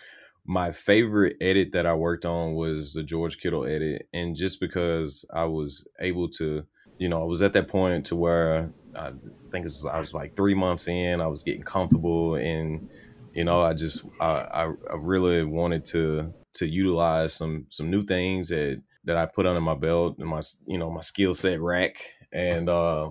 my 0.46 0.72
favorite 0.72 1.36
edit 1.40 1.72
that 1.72 1.86
I 1.86 1.94
worked 1.94 2.24
on 2.24 2.54
was 2.54 2.94
the 2.94 3.02
George 3.02 3.38
Kittle 3.38 3.66
edit, 3.66 4.08
and 4.12 4.34
just 4.36 4.60
because 4.60 5.24
I 5.32 5.44
was 5.44 5.86
able 6.00 6.28
to, 6.30 6.64
you 6.98 7.08
know, 7.08 7.20
I 7.20 7.24
was 7.24 7.42
at 7.42 7.52
that 7.54 7.68
point 7.68 8.06
to 8.06 8.16
where 8.16 8.72
I 8.96 9.12
think 9.52 9.64
it 9.64 9.68
was, 9.68 9.86
I 9.86 10.00
was 10.00 10.14
like 10.14 10.36
three 10.36 10.54
months 10.54 10.88
in, 10.88 11.20
I 11.20 11.26
was 11.26 11.42
getting 11.42 11.62
comfortable, 11.62 12.34
and 12.34 12.88
you 13.32 13.44
know, 13.44 13.62
I 13.62 13.74
just 13.74 14.04
I, 14.20 14.72
I 14.90 14.94
really 14.96 15.44
wanted 15.44 15.84
to 15.86 16.34
to 16.54 16.66
utilize 16.66 17.32
some 17.32 17.66
some 17.70 17.90
new 17.90 18.04
things 18.04 18.48
that 18.48 18.82
that 19.04 19.16
I 19.16 19.26
put 19.26 19.46
under 19.46 19.60
my 19.60 19.74
belt 19.74 20.16
and 20.18 20.28
my 20.28 20.40
you 20.66 20.78
know 20.78 20.90
my 20.90 21.00
skill 21.00 21.34
set 21.34 21.60
rack, 21.60 21.96
and 22.32 22.68
uh, 22.68 23.10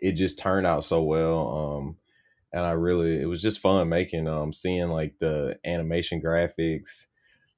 it 0.00 0.12
just 0.12 0.38
turned 0.38 0.66
out 0.66 0.84
so 0.84 1.02
well. 1.02 1.78
Um, 1.78 1.96
and 2.52 2.64
I 2.64 2.72
really 2.72 3.20
it 3.20 3.26
was 3.26 3.42
just 3.42 3.60
fun 3.60 3.88
making 3.88 4.28
um 4.28 4.52
seeing 4.52 4.88
like 4.88 5.18
the 5.18 5.58
animation 5.64 6.20
graphics 6.20 7.06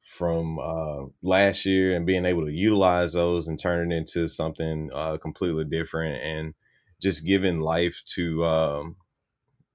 from 0.05 0.59
uh, 0.59 1.05
last 1.23 1.65
year 1.65 1.95
and 1.95 2.07
being 2.07 2.25
able 2.25 2.45
to 2.45 2.53
utilize 2.53 3.13
those 3.13 3.49
and 3.49 3.59
turn 3.59 3.93
it 3.93 3.97
into 3.97 4.29
something 4.29 4.91
uh, 4.93 5.17
completely 5.17 5.65
different 5.65 6.23
and 6.23 6.55
just 7.01 7.25
giving 7.25 7.61
life 7.61 8.03
to 8.05 8.45
um, 8.45 8.97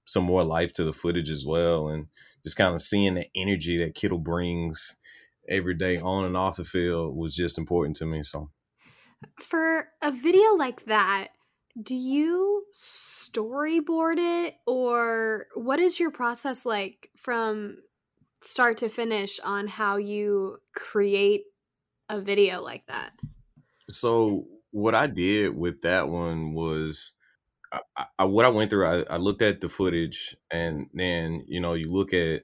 some 0.06 0.24
more 0.24 0.44
life 0.44 0.74
to 0.74 0.84
the 0.84 0.94
footage 0.94 1.30
as 1.30 1.46
well 1.46 1.88
and 1.90 2.08
just 2.44 2.58
kind 2.58 2.74
of 2.74 2.82
seeing 2.82 3.16
the 3.16 3.28
energy 3.36 3.78
that 3.78 3.96
Kittle 3.96 4.20
brings 4.20 4.96
every 5.50 5.74
day 5.74 5.98
on 5.98 6.26
and 6.26 6.38
off 6.38 6.58
the 6.58 6.66
field 6.66 7.16
was 7.16 7.36
just 7.36 7.58
important 7.58 7.96
to 7.98 8.06
me. 8.06 8.22
So 8.24 8.50
For 9.40 9.90
a 10.02 10.12
video 10.12 10.54
like 10.54 10.86
that, 10.86 11.30
do 11.82 11.96
you 11.96 12.64
storyboard 12.74 14.18
it 14.18 14.56
or 14.66 15.48
what 15.56 15.80
is 15.80 16.00
your 16.00 16.12
process 16.12 16.66
like 16.66 17.12
from 17.16 17.78
start 18.42 18.78
to 18.78 18.90
finish 18.90 19.40
on 19.44 19.68
how 19.68 19.98
you 19.98 20.58
create 20.74 21.46
a 22.10 22.20
video 22.20 22.62
like 22.62 22.86
that? 22.88 23.12
so 23.90 24.46
what 24.72 24.96
I 24.96 25.08
did 25.08 25.56
with 25.56 25.82
that 25.82 26.10
one 26.10 26.54
was 26.54 27.12
I, 27.72 28.06
I, 28.20 28.26
what 28.26 28.46
I 28.46 28.50
went 28.50 28.70
through. 28.70 28.86
I, 28.86 29.14
I 29.14 29.18
looked 29.18 29.42
at 29.42 29.62
the 29.62 29.70
footage, 29.70 30.36
and 30.52 30.88
then 30.94 31.44
you 31.48 31.60
know 31.60 31.74
you 31.74 31.92
look 31.92 32.14
at 32.14 32.44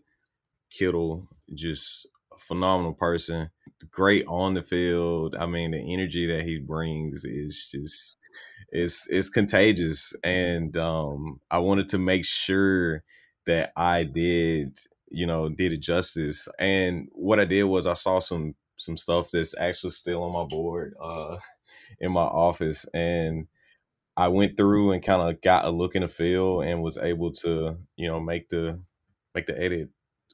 Kittle, 0.70 1.28
just 1.54 2.08
a 2.34 2.38
phenomenal 2.38 2.94
person, 2.94 3.50
great 3.92 4.26
on 4.28 4.54
the 4.54 4.64
field. 4.64 5.36
I 5.36 5.46
mean, 5.46 5.72
the 5.72 5.94
energy 5.94 6.28
that 6.28 6.44
he 6.44 6.60
brings 6.60 7.26
is 7.26 7.68
just 7.72 8.18
it's 8.70 9.08
it's 9.10 9.30
contagious, 9.30 10.14
and 10.24 10.76
um, 10.78 11.40
I 11.52 11.60
wanted 11.60 11.90
to 11.90 11.98
make 11.98 12.26
sure 12.26 13.04
that 13.46 13.72
I 13.76 14.04
did 14.04 14.80
you 15.10 15.28
know 15.28 15.50
did 15.50 15.74
it 15.74 15.82
justice. 15.82 16.48
And 16.60 17.08
what 17.14 17.40
I 17.40 17.46
did 17.46 17.64
was 17.66 17.86
I 17.86 17.94
saw 17.94 18.20
some 18.20 18.56
some 18.78 18.98
stuff 18.98 19.30
that's 19.32 19.58
actually 19.58 19.92
still 19.92 20.24
on 20.24 20.34
my 20.34 20.46
board 20.46 20.96
uh, 21.02 21.38
in 22.00 22.12
my 22.12 22.22
office, 22.22 22.86
and 22.94 23.48
I 24.16 24.28
went 24.28 24.58
through 24.58 24.92
and 24.92 25.04
kind 25.04 25.22
of 25.22 25.42
got 25.42 25.66
a 25.66 25.72
look 25.72 25.96
in 25.96 26.02
the 26.04 26.08
field 26.08 26.66
and 26.66 26.84
was 26.84 26.98
able 26.98 27.32
to, 27.34 27.78
you 27.96 28.08
know, 28.08 28.20
make 28.20 28.50
the 28.50 28.80
make 29.34 29.48
the 29.48 29.60
edit 29.60 29.90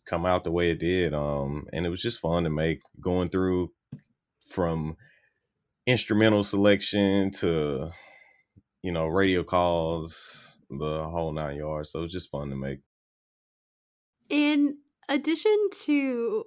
come 0.09 0.25
out 0.25 0.43
the 0.43 0.51
way 0.51 0.71
it 0.71 0.79
did. 0.79 1.13
Um, 1.13 1.67
and 1.71 1.85
it 1.85 1.89
was 1.89 2.01
just 2.01 2.19
fun 2.19 2.43
to 2.43 2.49
make 2.49 2.81
going 2.99 3.29
through 3.29 3.71
from 4.49 4.97
instrumental 5.85 6.43
selection 6.43 7.31
to, 7.31 7.91
you 8.81 8.91
know, 8.91 9.05
radio 9.07 9.43
calls, 9.43 10.59
the 10.69 11.03
whole 11.03 11.31
nine 11.31 11.57
yards. 11.57 11.91
So 11.91 11.99
it 11.99 12.03
was 12.03 12.11
just 12.11 12.31
fun 12.31 12.49
to 12.49 12.55
make. 12.55 12.79
In 14.29 14.77
addition 15.07 15.69
to 15.83 16.45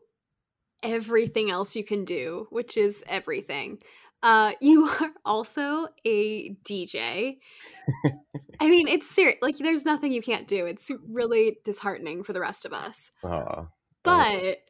everything 0.82 1.50
else 1.50 1.76
you 1.76 1.84
can 1.84 2.04
do, 2.04 2.46
which 2.50 2.76
is 2.76 3.04
everything, 3.06 3.78
uh, 4.22 4.52
you 4.60 4.88
are 4.88 5.12
also 5.24 5.88
a 6.04 6.50
DJ. 6.50 7.40
I 8.60 8.68
mean, 8.68 8.86
it's 8.88 9.08
serious. 9.08 9.38
Like, 9.42 9.58
there's 9.58 9.84
nothing 9.84 10.12
you 10.12 10.22
can't 10.22 10.46
do. 10.46 10.66
It's 10.66 10.90
really 11.08 11.58
disheartening 11.64 12.22
for 12.22 12.32
the 12.32 12.40
rest 12.40 12.64
of 12.64 12.72
us. 12.72 13.10
Uh, 13.22 13.66
But 14.04 14.60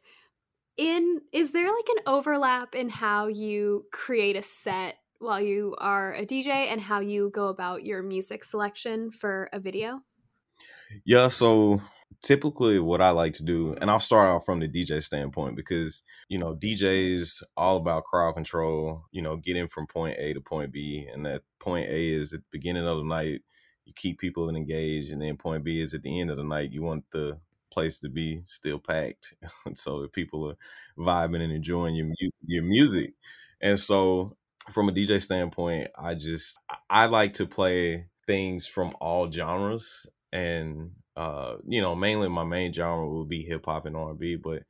in 0.77 1.21
is 1.31 1.51
there 1.51 1.67
like 1.67 1.89
an 1.97 2.03
overlap 2.07 2.75
in 2.75 2.89
how 2.89 3.27
you 3.27 3.87
create 3.91 4.35
a 4.35 4.41
set 4.41 4.97
while 5.19 5.41
you 5.41 5.75
are 5.79 6.13
a 6.13 6.25
DJ 6.25 6.69
and 6.69 6.81
how 6.81 6.99
you 7.01 7.29
go 7.31 7.47
about 7.49 7.85
your 7.85 8.03
music 8.03 8.43
selection 8.43 9.11
for 9.11 9.49
a 9.53 9.59
video? 9.59 10.01
Yeah, 11.05 11.27
so 11.27 11.81
typically 12.21 12.79
what 12.79 13.01
I 13.01 13.09
like 13.11 13.33
to 13.35 13.43
do, 13.43 13.75
and 13.79 13.89
I'll 13.89 13.99
start 13.99 14.29
off 14.29 14.45
from 14.45 14.59
the 14.59 14.67
DJ 14.67 15.01
standpoint 15.03 15.55
because, 15.55 16.03
you 16.29 16.37
know, 16.37 16.55
DJs 16.55 17.43
all 17.57 17.77
about 17.77 18.03
crowd 18.05 18.33
control, 18.33 19.03
you 19.11 19.21
know, 19.21 19.35
getting 19.37 19.67
from 19.67 19.87
point 19.87 20.17
A 20.19 20.33
to 20.33 20.41
point 20.41 20.71
B. 20.71 21.07
And 21.11 21.25
that 21.25 21.43
point 21.59 21.89
A 21.89 22.09
is 22.09 22.33
at 22.33 22.39
the 22.41 22.45
beginning 22.51 22.85
of 22.87 22.97
the 22.97 23.03
night, 23.03 23.41
you 23.85 23.93
keep 23.95 24.19
people 24.19 24.49
engaged, 24.49 25.11
and 25.11 25.21
then 25.21 25.37
point 25.37 25.63
B 25.63 25.81
is 25.81 25.93
at 25.93 26.03
the 26.03 26.19
end 26.19 26.31
of 26.31 26.37
the 26.37 26.43
night, 26.43 26.71
you 26.71 26.81
want 26.81 27.03
the 27.11 27.39
place 27.71 27.97
to 27.99 28.09
be 28.09 28.41
still 28.45 28.79
packed. 28.79 29.33
so 29.73 30.03
if 30.03 30.11
people 30.11 30.49
are 30.49 30.55
vibing 30.97 31.41
and 31.41 31.51
enjoying 31.53 31.95
your 31.95 32.07
your 32.45 32.63
music. 32.63 33.13
And 33.61 33.79
so 33.79 34.35
from 34.71 34.89
a 34.89 34.91
DJ 34.91 35.21
standpoint, 35.21 35.89
I 35.97 36.15
just 36.15 36.57
I 36.89 37.07
like 37.07 37.33
to 37.35 37.45
play 37.47 38.07
things 38.25 38.65
from 38.65 38.93
all 39.01 39.29
genres 39.29 40.07
and 40.31 40.91
uh 41.15 41.55
you 41.67 41.81
know 41.81 41.95
mainly 41.95 42.27
my 42.27 42.43
main 42.43 42.73
genre 42.73 43.07
will 43.07 43.25
be 43.25 43.43
hip 43.43 43.65
hop 43.65 43.85
and 43.85 43.95
R&B 43.95 44.35
but 44.37 44.63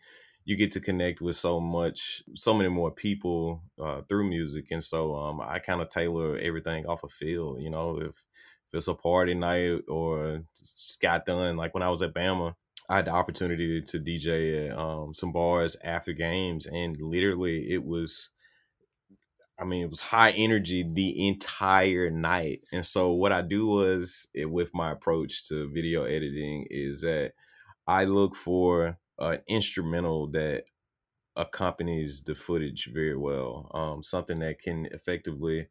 you 0.46 0.58
get 0.58 0.72
to 0.72 0.82
connect 0.82 1.22
with 1.22 1.36
so 1.36 1.60
much 1.60 2.24
so 2.36 2.54
many 2.54 2.70
more 2.70 2.92
people 2.92 3.62
uh 3.82 4.02
through 4.10 4.28
music 4.30 4.66
and 4.72 4.84
so 4.84 5.16
um 5.16 5.42
I 5.42 5.60
kind 5.60 5.82
of 5.82 5.90
tailor 5.90 6.38
everything 6.38 6.86
off 6.86 7.04
a 7.04 7.08
of 7.08 7.12
feel 7.12 7.58
you 7.60 7.70
know 7.70 7.98
if 7.98 8.08
if 8.08 8.78
it's 8.78 8.88
a 8.88 8.94
party 8.94 9.34
night 9.34 9.82
or 9.88 10.44
got 11.02 11.26
done 11.26 11.56
like 11.56 11.74
when 11.74 11.84
I 11.84 11.90
was 11.90 12.02
at 12.02 12.14
Bama 12.14 12.56
I 12.90 12.98
had 12.98 13.06
the 13.06 13.12
opportunity 13.12 13.82
to 13.82 14.00
DJ 14.00 14.70
at 14.70 14.78
um, 14.78 15.14
some 15.14 15.32
bars 15.32 15.76
after 15.84 16.12
games, 16.14 16.66
and 16.66 16.98
literally 17.00 17.72
it 17.72 17.84
was, 17.84 18.30
I 19.60 19.66
mean, 19.66 19.84
it 19.84 19.90
was 19.90 20.00
high 20.00 20.32
energy 20.32 20.84
the 20.84 21.28
entire 21.28 22.10
night. 22.10 22.66
And 22.72 22.86
so 22.86 23.12
what 23.12 23.32
I 23.32 23.42
do 23.42 23.68
was 23.68 24.28
it, 24.34 24.50
with 24.50 24.72
my 24.74 24.92
approach 24.92 25.48
to 25.50 25.70
video 25.72 26.04
editing 26.04 26.66
is 26.70 27.02
that 27.02 27.34
I 27.88 28.06
look 28.06 28.36
for 28.36 28.98
an 29.20 29.40
instrumental 29.48 30.28
that 30.32 30.64
accompanies 31.36 32.24
the 32.24 32.36
footage 32.36 32.90
very 32.94 33.16
well, 33.16 33.70
um, 33.74 34.04
something 34.04 34.40
that 34.40 34.60
can 34.60 34.88
effectively 34.88 35.68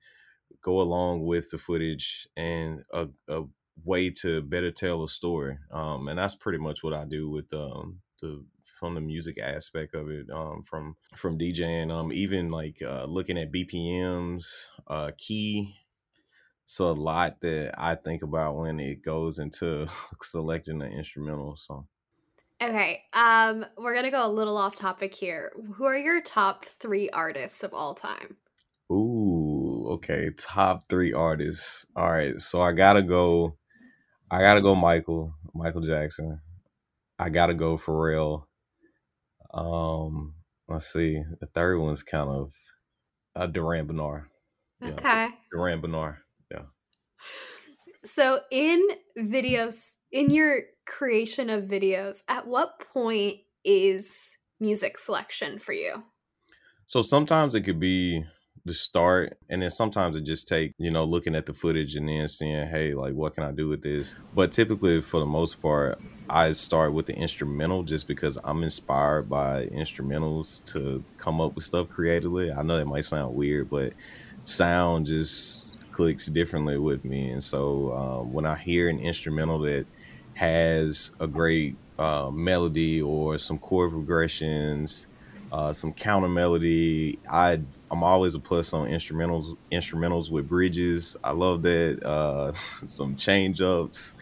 go 0.62 0.81
along 0.81 1.25
with 1.25 1.51
the 1.51 1.59
footage 1.59 2.29
and 2.37 2.85
a, 2.93 3.09
a 3.29 3.43
way 3.85 4.11
to 4.11 4.43
better 4.43 4.71
tell 4.71 5.03
a 5.03 5.09
story. 5.09 5.59
Um, 5.73 6.09
and 6.09 6.19
that's 6.19 6.35
pretty 6.35 6.59
much 6.59 6.83
what 6.83 6.95
I 6.95 7.05
do 7.05 7.29
with 7.31 7.53
um, 7.53 8.01
the 8.21 8.45
from 8.83 8.97
the 8.97 9.01
music 9.01 9.39
aspect 9.39 9.95
of 9.95 10.11
it, 10.11 10.29
um, 10.29 10.65
from 10.65 10.97
from 11.15 11.39
DJing, 11.39 11.93
um, 11.93 12.12
even 12.12 12.51
like 12.51 12.83
uh, 12.83 13.05
looking 13.05 13.39
at 13.39 13.53
BPMs, 13.53 14.45
uh, 14.89 15.12
key. 15.17 15.77
So 16.67 16.91
a 16.91 16.93
lot 16.93 17.41
that 17.43 17.75
I 17.79 17.95
think 17.95 18.23
about 18.23 18.57
when 18.57 18.81
it 18.81 19.05
goes 19.05 19.39
into 19.39 19.87
selecting 20.21 20.79
the 20.79 20.87
instrumental. 20.87 21.57
So. 21.57 21.87
Okay, 22.61 23.05
um, 23.12 23.65
we're 23.79 23.95
gonna 23.95 24.11
go 24.11 24.27
a 24.27 24.29
little 24.29 24.57
off 24.57 24.75
topic 24.75 25.15
here. 25.15 25.53
Who 25.75 25.85
are 25.85 25.97
your 25.97 26.21
top 26.21 26.65
three 26.65 27.09
artists 27.11 27.62
of 27.62 27.73
all 27.73 27.95
time? 27.95 28.37
Ooh, 28.91 29.91
okay, 29.93 30.31
top 30.37 30.89
three 30.89 31.12
artists. 31.12 31.87
All 31.95 32.11
right, 32.11 32.41
so 32.41 32.61
I 32.61 32.73
gotta 32.73 33.03
go 33.03 33.59
I 34.33 34.41
gotta 34.41 34.62
go 34.62 34.75
Michael, 34.75 35.35
Michael 35.55 35.83
Jackson. 35.83 36.41
I 37.17 37.29
gotta 37.29 37.55
go 37.55 37.79
Pharrell. 37.79 38.47
Um, 39.52 40.35
let's 40.68 40.92
see. 40.92 41.23
The 41.40 41.47
third 41.47 41.78
one's 41.78 42.02
kind 42.02 42.28
of 42.28 42.52
uh, 43.37 43.47
Durand 43.47 43.88
Bernarr. 43.88 44.26
Yeah. 44.80 44.88
Okay. 44.90 45.28
Durand 45.52 45.82
Bernarr. 45.82 46.18
Yeah. 46.50 46.62
So 48.04 48.40
in 48.50 48.82
videos, 49.18 49.92
in 50.11 50.30
your 50.30 50.61
creation 50.87 51.50
of 51.50 51.64
videos, 51.64 52.23
at 52.28 52.47
what 52.47 52.80
point 52.92 53.38
is 53.64 54.37
music 54.59 54.99
selection 54.99 55.59
for 55.59 55.73
you? 55.73 56.02
So 56.87 57.02
sometimes 57.02 57.54
it 57.54 57.62
could 57.62 57.80
be 57.80 58.25
the 58.64 58.75
start 58.75 59.37
and 59.49 59.62
then 59.62 59.71
sometimes 59.71 60.14
it 60.14 60.23
just 60.23 60.47
take 60.47 60.73
you 60.78 60.90
know 60.90 61.04
looking 61.04 61.35
at 61.35 61.47
the 61.47 61.54
footage 61.54 61.97
and 61.97 62.09
then 62.09 62.28
seeing 62.28 62.69
hey 62.69 62.92
like 62.92 63.12
what 63.12 63.35
can 63.35 63.42
i 63.42 63.50
do 63.50 63.69
with 63.69 63.83
this? 63.83 64.14
But 64.35 64.52
typically 64.52 65.00
for 65.00 65.21
the 65.21 65.26
most 65.26 65.61
part 65.61 66.00
i 66.31 66.52
start 66.52 66.92
with 66.92 67.07
the 67.07 67.14
instrumental 67.14 67.83
just 67.83 68.07
because 68.07 68.38
i'm 68.45 68.62
inspired 68.62 69.28
by 69.28 69.66
instrumentals 69.66 70.64
to 70.73 71.02
come 71.16 71.40
up 71.40 71.54
with 71.54 71.64
stuff 71.64 71.88
creatively. 71.88 72.52
I 72.52 72.62
know 72.62 72.78
that 72.78 72.87
might 72.87 73.04
sound 73.04 73.35
weird 73.35 73.69
but 73.69 73.95
sound 74.45 75.07
just 75.07 75.76
clicks 75.90 76.26
differently 76.26 76.78
with 76.78 77.04
me. 77.04 77.31
And 77.31 77.42
so 77.42 77.92
um, 77.92 78.33
when 78.33 78.47
i 78.47 78.57
hear 78.57 78.88
an 78.88 79.00
instrumental 79.00 79.59
that 79.61 79.87
has 80.35 81.11
a 81.21 81.26
great 81.26 81.76
uh, 81.99 82.31
melody 82.31 83.02
or 83.02 83.38
some 83.38 83.59
chord 83.59 83.90
progressions 83.90 85.07
uh, 85.52 85.73
some 85.73 85.92
counter 85.92 86.28
melody. 86.28 87.18
I 87.30 87.61
I'm 87.90 88.02
always 88.02 88.35
a 88.35 88.40
plus 88.40 88.73
on 88.73 88.88
instrumentals 88.88 89.56
instrumentals 89.71 90.30
with 90.30 90.49
bridges. 90.49 91.16
I 91.23 91.32
love 91.32 91.62
that. 91.62 92.02
Uh, 92.02 92.52
some 92.87 93.16
change 93.16 93.61
ups. 93.61 94.14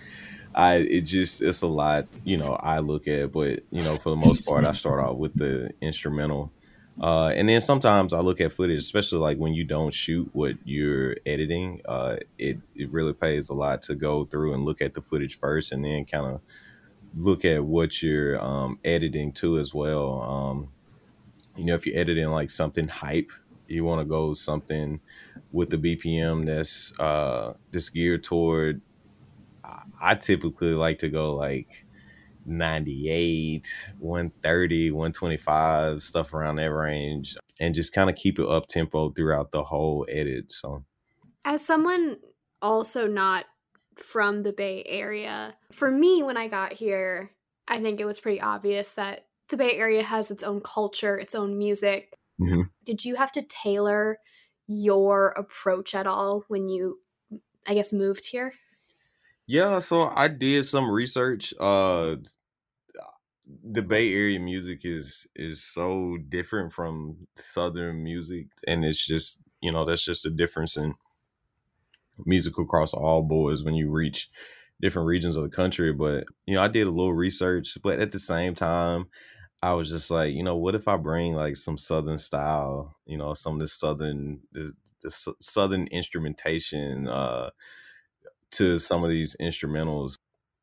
I 0.54 0.78
it 0.78 1.02
just 1.02 1.40
it's 1.40 1.62
a 1.62 1.68
lot, 1.68 2.08
you 2.24 2.36
know, 2.36 2.54
I 2.54 2.80
look 2.80 3.06
at, 3.06 3.30
but 3.30 3.60
you 3.70 3.82
know, 3.82 3.96
for 3.96 4.10
the 4.10 4.16
most 4.16 4.44
part 4.44 4.64
I 4.64 4.72
start 4.72 4.98
off 4.98 5.16
with 5.16 5.34
the 5.34 5.70
instrumental. 5.80 6.50
Uh, 7.00 7.28
and 7.28 7.48
then 7.48 7.60
sometimes 7.60 8.12
I 8.12 8.18
look 8.18 8.40
at 8.40 8.52
footage, 8.52 8.80
especially 8.80 9.20
like 9.20 9.38
when 9.38 9.54
you 9.54 9.64
don't 9.64 9.94
shoot 9.94 10.28
what 10.32 10.56
you're 10.64 11.16
editing. 11.24 11.80
Uh, 11.86 12.16
it 12.38 12.58
it 12.74 12.90
really 12.90 13.12
pays 13.12 13.48
a 13.48 13.54
lot 13.54 13.82
to 13.82 13.94
go 13.94 14.24
through 14.24 14.52
and 14.52 14.64
look 14.64 14.82
at 14.82 14.94
the 14.94 15.00
footage 15.00 15.38
first, 15.38 15.70
and 15.70 15.84
then 15.84 16.04
kind 16.04 16.26
of 16.26 16.40
look 17.16 17.44
at 17.44 17.64
what 17.64 18.02
you're 18.02 18.42
um, 18.42 18.80
editing 18.84 19.32
too 19.32 19.58
as 19.58 19.72
well. 19.72 20.20
Um, 20.20 20.68
you 21.60 21.66
know, 21.66 21.74
if 21.74 21.86
you're 21.86 21.98
editing 21.98 22.30
like 22.30 22.50
something 22.50 22.88
hype, 22.88 23.30
you 23.68 23.84
want 23.84 24.00
to 24.00 24.04
go 24.04 24.34
something 24.34 25.00
with 25.52 25.70
the 25.70 25.76
BPM 25.76 26.46
that's 26.46 26.98
uh 26.98 27.54
that's 27.70 27.90
geared 27.90 28.24
toward 28.24 28.80
I 30.00 30.14
typically 30.14 30.72
like 30.74 30.98
to 31.00 31.08
go 31.08 31.34
like 31.34 31.84
98, 32.46 33.68
130, 33.98 34.90
125, 34.90 36.02
stuff 36.02 36.32
around 36.32 36.56
that 36.56 36.72
range, 36.72 37.36
and 37.60 37.74
just 37.74 37.92
kind 37.92 38.08
of 38.08 38.16
keep 38.16 38.38
it 38.38 38.48
up 38.48 38.66
tempo 38.66 39.10
throughout 39.10 39.52
the 39.52 39.64
whole 39.64 40.06
edit. 40.08 40.50
So, 40.50 40.84
as 41.44 41.64
someone 41.64 42.16
also 42.62 43.06
not 43.06 43.44
from 43.96 44.42
the 44.42 44.52
Bay 44.52 44.82
Area, 44.86 45.54
for 45.70 45.90
me, 45.90 46.22
when 46.22 46.38
I 46.38 46.48
got 46.48 46.72
here, 46.72 47.32
I 47.68 47.80
think 47.80 48.00
it 48.00 48.06
was 48.06 48.18
pretty 48.18 48.40
obvious 48.40 48.94
that 48.94 49.26
the 49.50 49.56
Bay 49.56 49.72
Area 49.76 50.02
has 50.02 50.30
its 50.30 50.42
own 50.42 50.60
culture, 50.60 51.16
its 51.18 51.34
own 51.34 51.58
music. 51.58 52.14
mm-hmm. 52.40 52.62
Did 52.84 53.04
you 53.04 53.16
have 53.16 53.32
to 53.32 53.42
tailor 53.42 54.18
your 54.66 55.28
approach 55.36 55.94
at 55.94 56.06
all 56.06 56.44
when 56.48 56.68
you, 56.68 57.00
I 57.66 57.74
guess, 57.74 57.92
moved 57.92 58.26
here? 58.26 58.52
Yeah, 59.46 59.80
so 59.80 60.12
I 60.14 60.28
did 60.28 60.64
some 60.66 60.90
research. 60.90 61.52
Uh 61.58 62.16
the 63.64 63.82
Bay 63.82 64.12
Area 64.14 64.38
music 64.38 64.84
is 64.84 65.26
is 65.34 65.62
so 65.62 66.16
different 66.28 66.72
from 66.72 67.26
southern 67.36 68.04
music 68.04 68.46
and 68.66 68.84
it's 68.84 69.04
just, 69.04 69.40
you 69.60 69.72
know, 69.72 69.84
that's 69.84 70.04
just 70.04 70.24
a 70.24 70.30
difference 70.30 70.76
in 70.76 70.94
music 72.24 72.58
across 72.58 72.92
all 72.92 73.22
boards 73.22 73.64
when 73.64 73.74
you 73.74 73.90
reach 73.90 74.28
different 74.80 75.06
regions 75.06 75.36
of 75.36 75.42
the 75.42 75.54
country, 75.54 75.92
but 75.92 76.24
you 76.46 76.54
know, 76.54 76.62
I 76.62 76.68
did 76.68 76.86
a 76.86 76.90
little 76.90 77.12
research, 77.12 77.76
but 77.82 78.00
at 78.00 78.12
the 78.12 78.18
same 78.18 78.54
time, 78.54 79.06
I 79.62 79.74
was 79.74 79.90
just 79.90 80.10
like, 80.10 80.34
you 80.34 80.42
know, 80.42 80.56
what 80.56 80.74
if 80.74 80.88
I 80.88 80.96
bring 80.96 81.34
like 81.34 81.56
some 81.56 81.78
southern 81.78 82.18
style, 82.18 82.96
you 83.06 83.18
know, 83.18 83.34
some 83.34 83.54
of 83.54 83.60
the 83.60 83.68
southern 83.68 84.40
the, 84.52 84.72
the 85.02 85.10
southern 85.40 85.86
instrumentation 85.88 87.08
uh 87.08 87.50
to 88.52 88.78
some 88.78 89.04
of 89.04 89.10
these 89.10 89.36
instrumentals? 89.40 90.14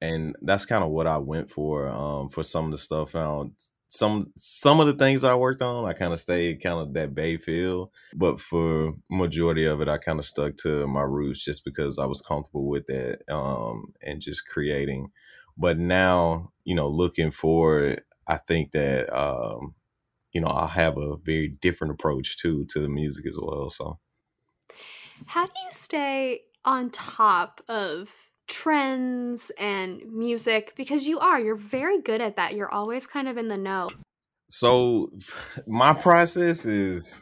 And 0.02 0.36
that's 0.42 0.66
kind 0.66 0.84
of 0.84 0.92
what 0.92 1.08
I 1.08 1.18
went 1.18 1.52
for 1.52 1.90
um 1.90 2.30
for 2.30 2.44
some 2.44 2.66
of 2.66 2.72
the 2.72 2.78
stuff 2.78 3.12
found 3.12 3.54
some 3.90 4.34
some 4.38 4.80
of 4.82 4.88
the 4.88 4.94
things 4.94 5.24
I 5.24 5.36
worked 5.36 5.62
on 5.62 5.86
I 5.86 5.94
kind 5.94 6.14
of 6.14 6.20
stayed 6.20 6.62
kind 6.62 6.80
of 6.80 6.94
that 6.94 7.16
bay 7.16 7.38
feel 7.38 7.92
but 8.16 8.40
for 8.40 8.94
majority 9.10 9.66
of 9.66 9.82
it 9.82 9.90
I 9.90 9.98
kind 9.98 10.20
of 10.20 10.26
stuck 10.26 10.58
to 10.58 10.88
my 10.88 11.04
roots 11.04 11.44
just 11.44 11.66
because 11.66 11.98
I 12.00 12.06
was 12.06 12.22
comfortable 12.22 12.68
with 12.68 12.88
that 12.88 13.20
um 13.34 13.94
and 14.04 14.22
just 14.22 14.48
creating. 14.48 15.12
But 15.58 15.80
now 15.80 16.52
you 16.66 16.76
know 16.76 16.90
looking 16.90 17.32
forward 17.32 18.02
I 18.28 18.38
think 18.38 18.72
that 18.72 19.16
um 19.16 19.76
you 20.34 20.42
know 20.42 20.50
I 20.50 20.68
have 20.68 20.98
a 20.98 21.18
very 21.18 21.50
different 21.62 21.94
approach 21.94 22.38
too 22.38 22.66
to 22.70 22.80
the 22.80 22.90
music 22.90 23.26
as 23.28 23.38
well 23.40 23.70
so. 23.70 24.00
How 25.26 25.46
do 25.46 25.52
you 25.66 25.72
stay 25.72 26.42
on 26.64 26.90
top 26.92 27.62
of 27.68 28.10
trends 28.48 29.52
and 29.60 30.02
music? 30.12 30.74
Because 30.76 31.08
you 31.08 31.20
are 31.20 31.40
you're 31.40 31.56
very 31.56 32.02
good 32.02 32.22
at 32.22 32.36
that. 32.36 32.56
You're 32.56 32.72
always 32.72 33.08
kind 33.08 33.28
of 33.28 33.38
in 33.38 33.48
the 33.48 33.58
know. 33.58 33.90
So 34.50 35.12
my 35.68 35.94
process 35.94 36.66
is 36.66 37.22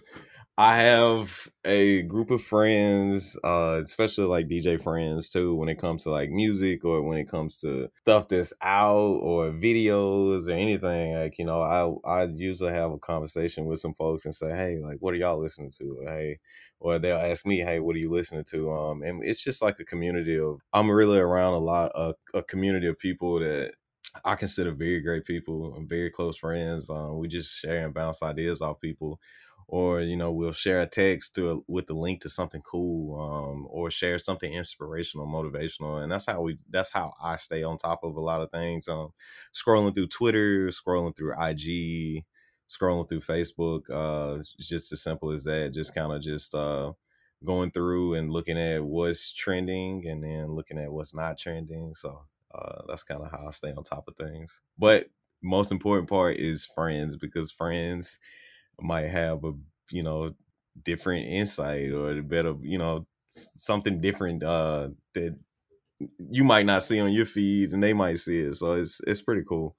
I 0.58 0.78
have 0.78 1.50
a 1.66 2.04
group 2.04 2.32
of 2.32 2.42
friends, 2.42 3.38
uh, 3.44 3.82
especially 3.84 4.24
like 4.26 4.48
DJ 4.48 4.78
friends 4.78 5.30
too, 5.30 5.54
when 5.54 5.68
it 5.68 5.78
comes 5.80 6.04
to 6.04 6.12
like 6.12 6.30
music 6.30 6.86
or 6.86 7.02
when 7.02 7.18
it 7.18 7.28
comes 7.28 7.60
to 7.60 7.90
stuff 8.02 8.30
that's 8.30 8.54
out 8.62 8.96
or 8.96 9.52
videos 9.52 10.48
or 10.48 10.52
anything. 10.52 11.14
Like, 11.16 11.38
you 11.40 11.46
know, 11.46 11.62
I 11.62 12.10
I 12.10 12.24
usually 12.28 12.72
have 12.72 12.92
a 12.92 12.98
conversation 12.98 13.66
with 13.66 13.82
some 13.82 13.94
folks 13.94 14.24
and 14.24 14.34
say, 14.34 14.50
Hey, 14.56 14.80
like 14.82 14.98
what 15.00 15.14
are 15.14 15.18
y'all 15.18 15.42
listening 15.42 15.72
to? 15.80 15.98
Or, 16.02 16.10
hey, 16.10 16.40
or 16.80 17.00
they'll 17.00 17.18
ask 17.18 17.46
me, 17.46 17.60
Hey, 17.60 17.82
what 17.82 17.98
are 17.98 18.00
you 18.00 18.10
listening 18.12 18.46
to? 18.52 18.72
Um, 18.72 19.04
and 19.04 19.26
it's 19.26 19.44
just 19.44 19.62
like 19.62 19.80
a 19.82 19.86
community 19.86 20.40
of 20.40 20.62
I'm 20.72 20.90
really 20.90 21.18
around 21.20 21.56
a 21.56 21.58
lot 21.60 21.92
of 21.96 22.16
a 22.34 22.42
community 22.42 22.88
of 22.88 22.98
people 22.98 23.40
that 23.42 23.74
I 24.24 24.36
consider 24.36 24.72
very 24.72 25.02
great 25.02 25.26
people 25.26 25.76
and 25.76 25.90
very 25.90 26.10
close 26.10 26.38
friends. 26.38 26.90
Um, 26.90 27.18
we 27.18 27.28
just 27.28 27.58
share 27.58 27.84
and 27.86 27.94
bounce 27.94 28.24
ideas 28.24 28.62
off 28.62 28.80
people 28.80 29.20
or 29.68 30.02
you 30.02 30.16
know 30.16 30.32
we'll 30.32 30.52
share 30.52 30.82
a 30.82 30.86
text 30.88 31.36
to 31.36 31.52
a, 31.52 31.60
with 31.68 31.88
the 31.88 31.94
link 31.94 32.22
to 32.22 32.30
something 32.30 32.62
cool 32.62 33.20
um, 33.20 33.68
or 33.70 33.90
share 33.90 34.20
something 34.20 34.54
inspirational 34.54 35.28
motivational 35.28 36.02
and 36.02 36.12
that's 36.12 36.26
how 36.26 36.42
we 36.42 36.58
that's 36.70 36.92
how 36.92 37.14
i 37.22 37.36
stay 37.36 37.64
on 37.64 37.78
top 37.78 38.04
of 38.04 38.16
a 38.16 38.22
lot 38.22 38.42
of 38.42 38.52
things 38.52 38.88
um, 38.88 39.12
scrolling 39.54 39.94
through 39.94 40.08
twitter 40.08 40.68
scrolling 40.70 41.16
through 41.16 41.34
ig 41.50 42.24
scrolling 42.68 43.08
through 43.08 43.22
facebook 43.22 43.90
uh, 43.90 44.40
it's 44.40 44.54
just 44.60 44.92
as 44.92 45.02
simple 45.02 45.32
as 45.32 45.44
that 45.44 45.72
just 45.74 45.94
kind 45.94 46.12
of 46.12 46.22
just 46.22 46.54
uh, 46.56 46.92
going 47.44 47.72
through 47.72 48.16
and 48.16 48.32
looking 48.32 48.58
at 48.58 48.84
what's 48.84 49.34
trending 49.34 50.08
and 50.08 50.24
then 50.24 50.48
looking 50.48 50.78
at 50.78 50.92
what's 50.92 51.14
not 51.14 51.38
trending 51.38 51.94
so 51.94 52.22
uh, 52.54 52.82
that's 52.88 53.04
kind 53.04 53.22
of 53.22 53.30
how 53.32 53.46
i 53.48 53.52
stay 53.52 53.74
on 53.76 53.84
top 53.84 54.08
of 54.08 54.16
things. 54.16 54.62
But 54.78 55.08
most 55.44 55.72
important 55.72 56.10
part 56.10 56.38
is 56.38 56.66
friends 56.66 57.16
because 57.16 57.52
friends 57.52 58.20
might 58.82 59.10
have 59.10 59.44
a 59.44 59.54
you 59.92 60.04
know 60.04 60.34
different 60.84 61.28
insight 61.28 61.92
or 61.92 62.18
a 62.18 62.22
better 62.22 62.56
you 62.62 62.78
know 62.78 63.06
something 63.28 64.02
different 64.02 64.44
uh 64.44 64.90
that 65.14 65.38
you 66.30 66.44
might 66.44 66.66
not 66.66 66.84
see 66.84 67.00
on 67.00 67.12
your 67.12 67.26
feed 67.26 67.72
and 67.72 67.82
they 67.82 67.94
might 67.94 68.20
see 68.20 68.40
it 68.40 68.56
so 68.56 68.74
it's 68.74 69.00
it's 69.08 69.22
pretty 69.22 69.44
cool. 69.48 69.76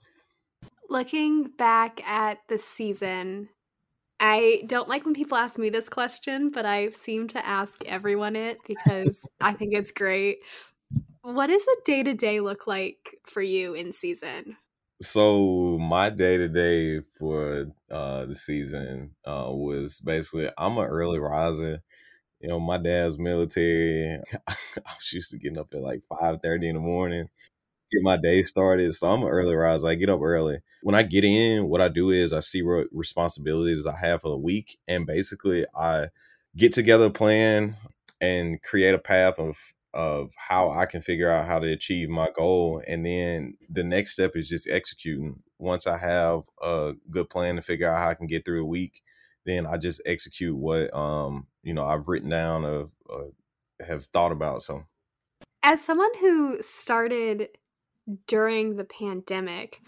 Looking 0.89 1.51
back 1.59 2.07
at 2.09 2.39
the 2.49 2.59
season 2.59 3.49
i 4.19 4.63
don't 4.67 4.89
like 4.89 5.05
when 5.05 5.13
people 5.15 5.37
ask 5.37 5.59
me 5.59 5.69
this 5.69 5.91
question 5.91 6.51
but 6.51 6.65
i 6.65 6.89
seem 6.91 7.29
to 7.29 7.45
ask 7.47 7.85
everyone 7.85 8.35
it 8.35 8.59
because 8.67 9.27
i 9.41 9.53
think 9.53 9.75
it's 9.75 9.91
great. 9.91 10.39
What 11.21 11.49
does 11.49 11.67
a 11.67 11.85
day-to-day 11.85 12.41
look 12.41 12.67
like 12.67 13.17
for 13.27 13.43
you 13.43 13.75
in 13.75 13.91
season 13.93 14.57
so 15.01 15.79
my 15.79 16.09
day 16.11 16.37
to 16.39 16.49
day 16.49 17.01
for 17.19 17.67
uh 17.91 18.25
the 18.27 18.35
season 18.35 19.11
uh 19.27 19.49
was 19.51 20.01
basically 20.01 20.49
I'm 20.59 20.79
an 20.79 20.85
early 20.87 21.19
riser. 21.19 21.83
You 22.41 22.49
know, 22.51 22.61
my 22.61 22.79
dad's 22.79 23.19
military. 23.19 24.21
I 24.49 24.55
was 24.79 25.13
used 25.13 25.31
to 25.33 25.39
getting 25.39 25.59
up 25.59 25.75
at 25.75 25.83
like 25.83 26.03
five 26.09 26.41
thirty 26.43 26.69
in 26.69 26.77
the 26.77 26.81
morning, 26.81 27.29
get 27.93 28.03
my 28.03 28.17
day 28.19 28.43
started. 28.43 28.95
So 28.95 29.11
I'm 29.13 29.23
an 29.23 29.29
early 29.29 29.55
riser. 29.55 29.89
I 29.89 29.97
get 29.97 30.11
up 30.11 30.21
early. 30.23 30.61
When 30.83 30.95
I 30.97 31.03
get 31.05 31.25
in, 31.25 31.69
what 31.69 31.81
I 31.83 31.89
do 31.89 32.11
is 32.11 32.33
I 32.33 32.41
see 32.41 32.63
what 32.63 32.89
responsibilities 32.93 33.87
I 33.87 33.97
have 33.99 34.23
for 34.23 34.31
the 34.31 34.39
week, 34.39 34.79
and 34.89 35.07
basically 35.07 35.67
I 35.79 36.09
get 36.57 36.73
together 36.73 37.07
a 37.07 37.11
plan 37.11 37.77
and 38.21 38.63
create 38.63 38.95
a 38.95 38.99
path 38.99 39.39
of 39.39 39.59
of 39.97 40.31
how 40.37 40.71
I 40.71 40.85
can 40.85 41.01
figure 41.01 41.31
out 41.31 41.47
how 41.47 41.59
to 41.59 41.73
achieve 41.73 42.11
my 42.11 42.29
goal. 42.31 42.83
And 42.87 43.05
then 43.05 43.57
the 43.71 43.83
next 43.83 44.13
step 44.13 44.33
is 44.35 44.47
just 44.49 44.69
executing. 44.69 45.43
Once 45.59 45.87
I 45.87 45.97
have 45.97 46.43
a 46.63 46.93
good 47.11 47.31
plan 47.31 47.57
to 47.57 47.63
figure 47.63 47.91
out 47.91 47.99
how 47.99 48.11
I 48.11 48.15
can 48.15 48.27
get 48.27 48.45
through 48.45 48.63
a 48.63 48.69
week, 48.69 49.01
then 49.47 49.67
I 49.67 49.79
just 49.79 50.03
execute 50.05 50.55
what 50.55 50.95
um 50.95 51.47
you 51.63 51.73
know 51.73 51.87
I've 51.87 52.09
written 52.09 52.29
down 52.29 52.65
or, 52.65 52.91
or 53.07 53.31
have 53.85 54.05
thought 54.07 54.33
about. 54.33 54.63
So, 54.63 54.85
as 55.63 55.81
someone 55.81 56.15
who 56.21 56.61
started 56.61 57.49
during 58.27 58.77
the 58.77 58.85
pandemic, 58.85 59.81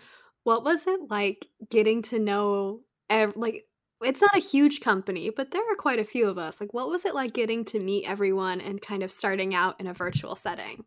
what 0.44 0.64
was 0.64 0.86
it 0.86 1.00
like 1.10 1.48
getting 1.68 2.00
to 2.02 2.18
know 2.18 2.80
ev- 3.10 3.36
like 3.36 3.66
it's 4.02 4.20
not 4.20 4.36
a 4.36 4.40
huge 4.40 4.80
company, 4.80 5.30
but 5.30 5.50
there 5.50 5.62
are 5.62 5.76
quite 5.76 5.98
a 5.98 6.04
few 6.04 6.26
of 6.28 6.38
us. 6.38 6.60
Like, 6.60 6.72
what 6.72 6.88
was 6.88 7.04
it 7.04 7.14
like 7.14 7.32
getting 7.32 7.64
to 7.66 7.80
meet 7.80 8.04
everyone 8.06 8.60
and 8.60 8.80
kind 8.80 9.02
of 9.02 9.10
starting 9.10 9.54
out 9.54 9.80
in 9.80 9.86
a 9.86 9.94
virtual 9.94 10.36
setting? 10.36 10.84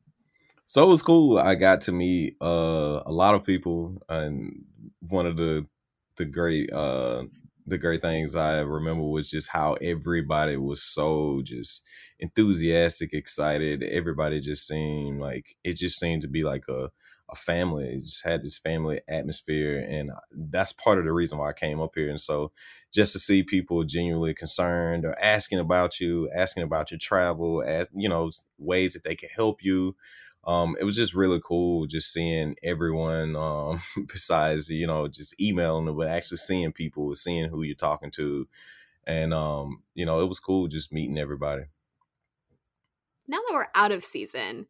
So 0.65 0.83
it 0.83 0.87
was 0.87 1.01
cool. 1.01 1.37
I 1.37 1.55
got 1.55 1.81
to 1.81 1.91
meet 1.91 2.37
uh, 2.41 3.03
a 3.05 3.11
lot 3.11 3.35
of 3.35 3.43
people, 3.43 4.01
and 4.07 4.63
one 5.09 5.25
of 5.25 5.35
the 5.35 5.65
the 6.15 6.25
great 6.25 6.71
uh, 6.71 7.23
the 7.71 7.79
great 7.79 8.01
things 8.01 8.35
I 8.35 8.59
remember 8.61 9.03
was 9.05 9.29
just 9.31 9.49
how 9.49 9.73
everybody 9.75 10.57
was 10.57 10.83
so 10.83 11.41
just 11.43 11.83
enthusiastic, 12.19 13.13
excited. 13.13 13.83
Everybody 13.83 14.41
just 14.41 14.67
seemed 14.67 15.19
like 15.21 15.55
it 15.63 15.77
just 15.77 15.99
seemed 15.99 16.23
to 16.23 16.29
be 16.29 16.43
like 16.43 16.65
a 16.69 16.91
a 17.31 17.35
family. 17.35 17.85
It 17.87 18.01
just 18.01 18.25
had 18.25 18.43
this 18.43 18.57
family 18.59 19.01
atmosphere, 19.07 19.85
and 19.89 20.11
that's 20.51 20.73
part 20.73 20.99
of 20.99 21.05
the 21.05 21.13
reason 21.13 21.37
why 21.37 21.49
I 21.49 21.53
came 21.53 21.79
up 21.81 21.91
here. 21.95 22.09
And 22.09 22.21
so, 22.21 22.51
just 22.93 23.13
to 23.13 23.19
see 23.19 23.43
people 23.43 23.83
genuinely 23.85 24.33
concerned 24.33 25.05
or 25.05 25.17
asking 25.19 25.59
about 25.59 25.99
you, 25.99 26.29
asking 26.35 26.63
about 26.63 26.91
your 26.91 26.97
travel, 26.99 27.63
as 27.65 27.89
you 27.95 28.09
know, 28.09 28.31
ways 28.57 28.93
that 28.93 29.03
they 29.05 29.15
can 29.15 29.29
help 29.35 29.63
you. 29.63 29.95
Um, 30.43 30.75
it 30.79 30.83
was 30.83 30.95
just 30.95 31.13
really 31.13 31.39
cool 31.43 31.85
just 31.85 32.11
seeing 32.11 32.55
everyone 32.63 33.35
um, 33.35 33.81
besides 34.07 34.69
you 34.69 34.87
know 34.87 35.07
just 35.07 35.39
emailing 35.39 35.85
them, 35.85 35.97
but 35.97 36.07
actually 36.07 36.37
seeing 36.37 36.71
people, 36.71 37.13
seeing 37.15 37.49
who 37.49 37.63
you're 37.63 37.75
talking 37.75 38.11
to, 38.11 38.47
and 39.05 39.33
um, 39.33 39.83
you 39.93 40.05
know 40.05 40.21
it 40.21 40.27
was 40.27 40.39
cool 40.39 40.67
just 40.67 40.91
meeting 40.91 41.17
everybody. 41.17 41.63
Now 43.27 43.37
that 43.37 43.53
we're 43.53 43.67
out 43.75 43.91
of 43.91 44.03
season, 44.03 44.65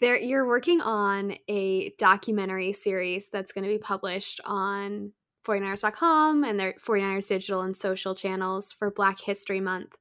there 0.00 0.16
you're 0.16 0.46
working 0.46 0.80
on 0.80 1.36
a 1.48 1.90
documentary 1.98 2.72
series 2.72 3.30
that's 3.30 3.52
going 3.52 3.64
to 3.64 3.70
be 3.70 3.78
published 3.78 4.40
on 4.44 5.12
49ers.com 5.44 6.44
and 6.44 6.60
their 6.60 6.74
49ers 6.74 7.28
digital 7.28 7.62
and 7.62 7.76
social 7.76 8.14
channels 8.14 8.70
for 8.70 8.90
Black 8.90 9.20
History 9.20 9.60
Month. 9.60 9.96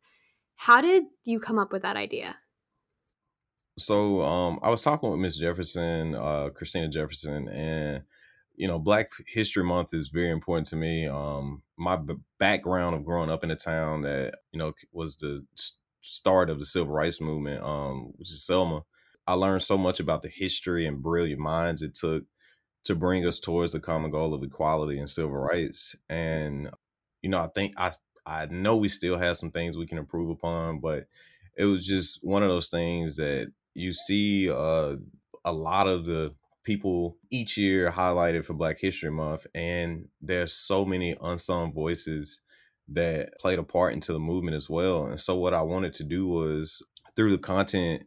How 0.55 0.81
did 0.81 1.05
you 1.23 1.39
come 1.39 1.57
up 1.57 1.71
with 1.71 1.83
that 1.83 1.95
idea? 1.95 2.35
So 3.77 4.23
um, 4.23 4.59
I 4.63 4.69
was 4.69 4.81
talking 4.81 5.09
with 5.09 5.19
Miss 5.19 5.37
Jefferson, 5.37 6.15
uh, 6.15 6.49
Christina 6.49 6.87
Jefferson, 6.87 7.47
and 7.49 8.03
you 8.55 8.67
know, 8.67 8.79
Black 8.79 9.11
History 9.27 9.63
Month 9.63 9.93
is 9.93 10.09
very 10.09 10.31
important 10.31 10.65
to 10.67 10.75
me. 10.75 11.07
Um, 11.07 11.61
my 11.77 11.95
b- 11.95 12.15
background 12.39 12.95
of 12.95 13.05
growing 13.05 13.29
up 13.29 13.43
in 13.43 13.51
a 13.51 13.55
town 13.55 14.01
that 14.01 14.39
you 14.51 14.57
know 14.57 14.73
was 14.91 15.15
the 15.17 15.45
start 16.01 16.49
of 16.49 16.59
the 16.59 16.65
civil 16.65 16.91
rights 16.91 17.21
movement, 17.21 17.63
um, 17.63 18.13
which 18.17 18.31
is 18.31 18.43
Selma. 18.43 18.83
I 19.27 19.33
learned 19.33 19.61
so 19.61 19.77
much 19.77 19.99
about 19.99 20.23
the 20.23 20.29
history 20.29 20.87
and 20.87 21.03
brilliant 21.03 21.39
minds 21.39 21.81
it 21.83 21.93
took 21.93 22.23
to 22.85 22.95
bring 22.95 23.27
us 23.27 23.39
towards 23.39 23.73
the 23.73 23.79
common 23.79 24.09
goal 24.09 24.33
of 24.33 24.41
equality 24.43 24.97
and 24.97 25.09
civil 25.09 25.37
rights. 25.37 25.95
And 26.09 26.71
you 27.21 27.29
know, 27.29 27.39
I 27.39 27.47
think 27.47 27.73
I 27.77 27.91
I 28.25 28.47
know 28.47 28.77
we 28.77 28.89
still 28.89 29.19
have 29.19 29.37
some 29.37 29.51
things 29.51 29.77
we 29.77 29.85
can 29.87 29.99
improve 29.99 30.31
upon, 30.31 30.79
but 30.79 31.05
it 31.55 31.65
was 31.65 31.85
just 31.85 32.23
one 32.23 32.43
of 32.43 32.49
those 32.49 32.69
things 32.69 33.17
that 33.17 33.51
you 33.77 33.93
see 33.93 34.49
uh, 34.49 34.95
a 35.45 35.51
lot 35.53 35.87
of 35.87 36.05
the 36.05 36.33
people 36.63 37.17
each 37.29 37.57
year 37.57 37.91
highlighted 37.91 38.43
for 38.43 38.53
Black 38.53 38.79
History 38.79 39.11
Month, 39.11 39.45
and 39.53 40.07
there's 40.19 40.51
so 40.53 40.83
many 40.83 41.15
unsung 41.21 41.71
voices 41.73 42.41
that 42.89 43.37
played 43.39 43.59
a 43.59 43.63
part 43.63 43.93
into 43.93 44.13
the 44.13 44.19
movement 44.19 44.55
as 44.55 44.69
well. 44.69 45.05
And 45.05 45.19
so 45.19 45.35
what 45.35 45.53
I 45.53 45.61
wanted 45.61 45.93
to 45.95 46.03
do 46.03 46.27
was 46.27 46.81
through 47.15 47.31
the 47.31 47.37
content 47.37 48.03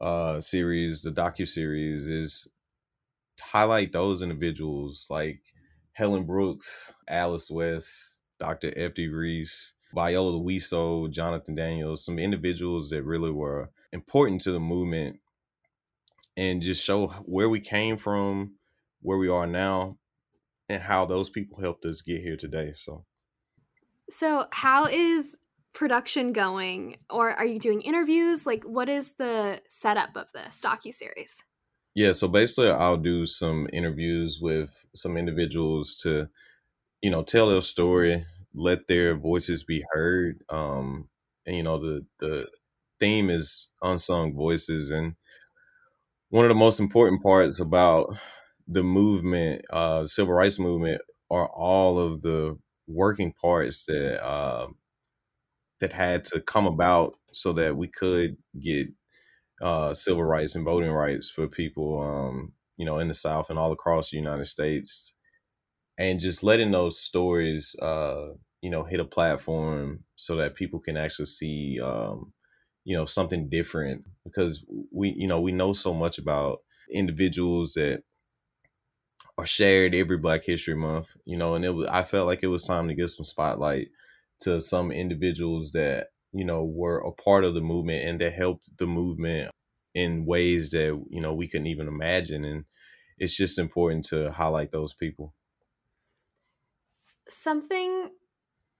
uh 0.00 0.38
series, 0.40 1.02
the 1.02 1.10
docu 1.10 1.46
series, 1.46 2.06
is 2.06 2.46
highlight 3.40 3.92
those 3.92 4.22
individuals 4.22 5.08
like 5.10 5.40
Helen 5.94 6.24
Brooks, 6.24 6.94
Alice 7.08 7.50
West, 7.50 8.20
Dr. 8.38 8.72
F.D. 8.76 9.08
Reese, 9.08 9.74
Viola 9.92 10.32
Liuzzo, 10.32 11.10
Jonathan 11.10 11.56
Daniels, 11.56 12.04
some 12.04 12.20
individuals 12.20 12.90
that 12.90 13.02
really 13.02 13.32
were 13.32 13.70
important 13.92 14.40
to 14.42 14.52
the 14.52 14.60
movement 14.60 15.20
and 16.36 16.62
just 16.62 16.82
show 16.84 17.08
where 17.24 17.48
we 17.48 17.60
came 17.60 17.96
from, 17.96 18.56
where 19.00 19.18
we 19.18 19.28
are 19.28 19.46
now, 19.46 19.98
and 20.68 20.82
how 20.82 21.06
those 21.06 21.30
people 21.30 21.60
helped 21.60 21.84
us 21.86 22.02
get 22.02 22.22
here 22.22 22.36
today. 22.36 22.74
So 22.76 23.06
So, 24.10 24.46
how 24.52 24.86
is 24.86 25.36
production 25.72 26.32
going 26.32 26.96
or 27.10 27.30
are 27.30 27.46
you 27.46 27.58
doing 27.58 27.82
interviews? 27.82 28.46
Like 28.46 28.64
what 28.64 28.88
is 28.88 29.12
the 29.14 29.62
setup 29.68 30.16
of 30.16 30.32
this 30.32 30.60
docu 30.60 30.92
series? 30.92 31.44
Yeah, 31.94 32.12
so 32.12 32.28
basically 32.28 32.70
I'll 32.70 32.96
do 32.96 33.26
some 33.26 33.68
interviews 33.72 34.38
with 34.40 34.84
some 34.94 35.16
individuals 35.16 35.96
to, 36.02 36.28
you 37.02 37.10
know, 37.10 37.22
tell 37.24 37.48
their 37.50 37.62
story, 37.62 38.26
let 38.54 38.88
their 38.88 39.16
voices 39.16 39.64
be 39.64 39.84
heard. 39.92 40.44
Um, 40.50 41.10
and 41.46 41.56
you 41.56 41.64
know, 41.64 41.78
the 41.78 42.06
the 42.20 42.48
theme 43.00 43.30
is 43.30 43.68
unsung 43.82 44.34
voices 44.34 44.90
and 44.90 45.14
one 46.30 46.44
of 46.44 46.48
the 46.48 46.54
most 46.54 46.78
important 46.80 47.22
parts 47.22 47.60
about 47.60 48.14
the 48.66 48.82
movement, 48.82 49.62
uh, 49.70 50.04
civil 50.06 50.34
rights 50.34 50.58
movement, 50.58 51.00
are 51.30 51.48
all 51.48 51.98
of 51.98 52.22
the 52.22 52.58
working 52.86 53.32
parts 53.32 53.84
that 53.86 54.22
uh, 54.24 54.68
that 55.80 55.92
had 55.92 56.24
to 56.24 56.40
come 56.40 56.66
about 56.66 57.14
so 57.32 57.52
that 57.52 57.76
we 57.76 57.88
could 57.88 58.36
get 58.60 58.88
uh, 59.62 59.94
civil 59.94 60.24
rights 60.24 60.54
and 60.54 60.64
voting 60.64 60.90
rights 60.92 61.30
for 61.30 61.48
people, 61.48 62.00
um, 62.02 62.52
you 62.76 62.84
know, 62.84 62.98
in 62.98 63.08
the 63.08 63.14
South 63.14 63.50
and 63.50 63.58
all 63.58 63.72
across 63.72 64.10
the 64.10 64.16
United 64.16 64.46
States, 64.46 65.14
and 65.98 66.20
just 66.20 66.42
letting 66.42 66.70
those 66.70 67.00
stories, 67.00 67.74
uh, 67.82 68.28
you 68.62 68.70
know, 68.70 68.84
hit 68.84 69.00
a 69.00 69.04
platform 69.04 70.04
so 70.16 70.36
that 70.36 70.56
people 70.56 70.80
can 70.80 70.96
actually 70.96 71.26
see, 71.26 71.80
um, 71.82 72.32
you 72.88 72.96
know, 72.96 73.04
something 73.04 73.50
different 73.50 74.06
because 74.24 74.64
we, 74.90 75.10
you 75.10 75.26
know, 75.26 75.38
we 75.42 75.52
know 75.52 75.74
so 75.74 75.92
much 75.92 76.16
about 76.16 76.60
individuals 76.90 77.74
that 77.74 78.02
are 79.36 79.46
shared 79.46 79.94
every 79.94 80.16
Black 80.18 80.44
History 80.44 80.74
Month, 80.74 81.16
you 81.24 81.36
know, 81.36 81.54
and 81.54 81.64
it 81.64 81.70
was 81.70 81.86
I 81.88 82.02
felt 82.02 82.26
like 82.26 82.42
it 82.42 82.48
was 82.48 82.64
time 82.64 82.88
to 82.88 82.94
give 82.94 83.10
some 83.10 83.24
spotlight 83.24 83.88
to 84.40 84.60
some 84.60 84.90
individuals 84.90 85.72
that 85.72 86.08
you 86.32 86.44
know 86.44 86.64
were 86.64 86.98
a 86.98 87.12
part 87.12 87.44
of 87.44 87.54
the 87.54 87.60
movement 87.60 88.08
and 88.08 88.20
that 88.20 88.32
helped 88.32 88.64
the 88.78 88.86
movement 88.86 89.50
in 89.94 90.24
ways 90.24 90.70
that 90.70 91.04
you 91.10 91.20
know 91.20 91.34
we 91.34 91.46
couldn't 91.48 91.66
even 91.66 91.88
imagine 91.88 92.44
and 92.44 92.64
it's 93.18 93.36
just 93.36 93.58
important 93.58 94.04
to 94.06 94.30
highlight 94.32 94.70
those 94.70 94.94
people. 94.94 95.34
Something 97.28 98.10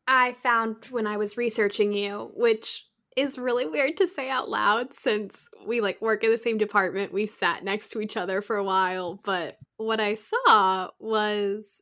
i 0.08 0.32
found 0.34 0.86
when 0.86 1.06
i 1.06 1.16
was 1.16 1.36
researching 1.36 1.92
you 1.92 2.32
which 2.36 2.87
is 3.18 3.38
really 3.38 3.66
weird 3.66 3.96
to 3.96 4.06
say 4.06 4.30
out 4.30 4.48
loud 4.48 4.92
since 4.92 5.48
we 5.66 5.80
like 5.80 6.00
work 6.00 6.24
in 6.24 6.30
the 6.30 6.38
same 6.38 6.58
department 6.58 7.12
we 7.12 7.26
sat 7.26 7.64
next 7.64 7.90
to 7.90 8.00
each 8.00 8.16
other 8.16 8.40
for 8.42 8.56
a 8.56 8.64
while 8.64 9.20
but 9.24 9.58
what 9.76 10.00
i 10.00 10.14
saw 10.14 10.88
was 10.98 11.80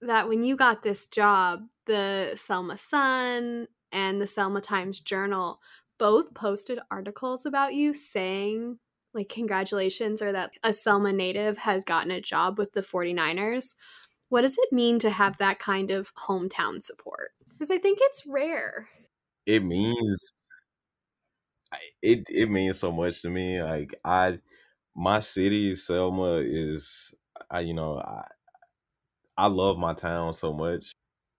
that 0.00 0.28
when 0.28 0.42
you 0.42 0.56
got 0.56 0.82
this 0.82 1.06
job 1.06 1.62
the 1.86 2.32
selma 2.36 2.76
sun 2.76 3.66
and 3.94 4.20
the 4.20 4.26
Selma 4.26 4.60
Times 4.60 5.00
Journal 5.00 5.60
both 5.98 6.34
posted 6.34 6.80
articles 6.90 7.46
about 7.46 7.74
you 7.74 7.94
saying 7.94 8.78
like 9.14 9.28
congratulations 9.28 10.20
or 10.20 10.32
that 10.32 10.50
a 10.64 10.72
Selma 10.72 11.12
native 11.12 11.58
has 11.58 11.84
gotten 11.84 12.10
a 12.10 12.20
job 12.20 12.58
with 12.58 12.72
the 12.72 12.80
49ers. 12.80 13.76
What 14.28 14.42
does 14.42 14.58
it 14.58 14.72
mean 14.72 14.98
to 14.98 15.10
have 15.10 15.38
that 15.38 15.60
kind 15.60 15.92
of 15.92 16.12
hometown 16.16 16.82
support? 16.82 17.30
Because 17.48 17.70
I 17.70 17.78
think 17.78 17.98
it's 18.02 18.26
rare. 18.26 18.88
It 19.46 19.62
means 19.62 20.32
it 22.02 22.24
it 22.28 22.50
means 22.50 22.78
so 22.78 22.92
much 22.92 23.22
to 23.22 23.30
me. 23.30 23.62
Like 23.62 23.94
I 24.04 24.40
my 24.96 25.20
city 25.20 25.74
Selma 25.76 26.38
is 26.44 27.14
I 27.50 27.60
you 27.60 27.74
know 27.74 27.98
I 27.98 28.26
I 29.36 29.46
love 29.46 29.78
my 29.78 29.94
town 29.94 30.32
so 30.34 30.52
much 30.52 30.92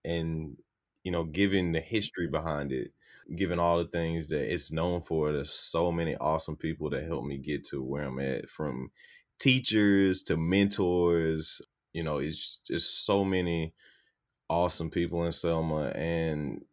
and 0.04 0.58
you 1.04 1.12
know, 1.12 1.24
given 1.24 1.72
the 1.72 1.82
history 1.82 2.28
behind 2.28 2.72
it, 2.72 2.92
given 3.36 3.60
all 3.60 3.78
the 3.78 3.86
things 3.90 4.28
that 4.30 4.52
it's 4.52 4.72
known 4.72 5.02
for, 5.02 5.32
there's 5.32 5.54
so 5.54 5.92
many 5.92 6.16
awesome 6.16 6.56
people 6.58 6.90
that 6.90 7.06
helped 7.06 7.28
me 7.28 7.38
get 7.38 7.64
to 7.66 7.84
where 7.84 8.04
I'm 8.04 8.20
at 8.20 8.50
from 8.50 8.92
teachers 9.40 10.24
to 10.24 10.36
mentors. 10.38 11.62
You 11.94 12.04
know, 12.04 12.18
it's 12.18 12.60
just 12.68 13.06
so 13.06 13.24
many 13.24 13.74
awesome 14.50 14.90
people 14.92 15.26
in 15.26 15.32
Selma 15.32 15.88
and 15.96 16.64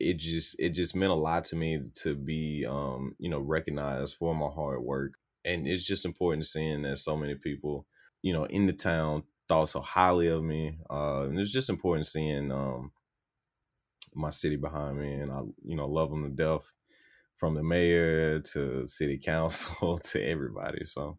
it 0.00 0.18
just 0.18 0.56
it 0.58 0.70
just 0.70 0.94
meant 0.94 1.12
a 1.12 1.16
lot 1.16 1.44
to 1.44 1.56
me 1.56 1.80
to 2.02 2.14
be 2.14 2.64
um, 2.68 3.14
you 3.18 3.28
know, 3.28 3.40
recognized 3.40 4.14
for 4.14 4.34
my 4.34 4.48
hard 4.48 4.82
work. 4.82 5.14
And 5.44 5.66
it's 5.66 5.84
just 5.84 6.04
important 6.04 6.46
seeing 6.46 6.82
that 6.82 6.98
so 6.98 7.16
many 7.16 7.34
people, 7.34 7.86
you 8.22 8.32
know, 8.32 8.44
in 8.44 8.66
the 8.66 8.72
town 8.72 9.24
thought 9.48 9.68
so 9.68 9.80
highly 9.80 10.28
of 10.28 10.42
me. 10.42 10.78
Uh, 10.90 11.22
and 11.22 11.38
it's 11.38 11.52
just 11.52 11.70
important 11.70 12.06
seeing 12.06 12.52
um, 12.52 12.92
my 14.14 14.30
city 14.30 14.56
behind 14.56 14.98
me, 14.98 15.14
and 15.14 15.32
I 15.32 15.40
you 15.64 15.76
know 15.76 15.86
love 15.86 16.10
them 16.10 16.24
to 16.24 16.30
death, 16.30 16.70
from 17.36 17.54
the 17.54 17.62
mayor 17.62 18.40
to 18.40 18.86
city 18.86 19.18
council 19.22 19.98
to 19.98 20.22
everybody. 20.22 20.84
So, 20.86 21.18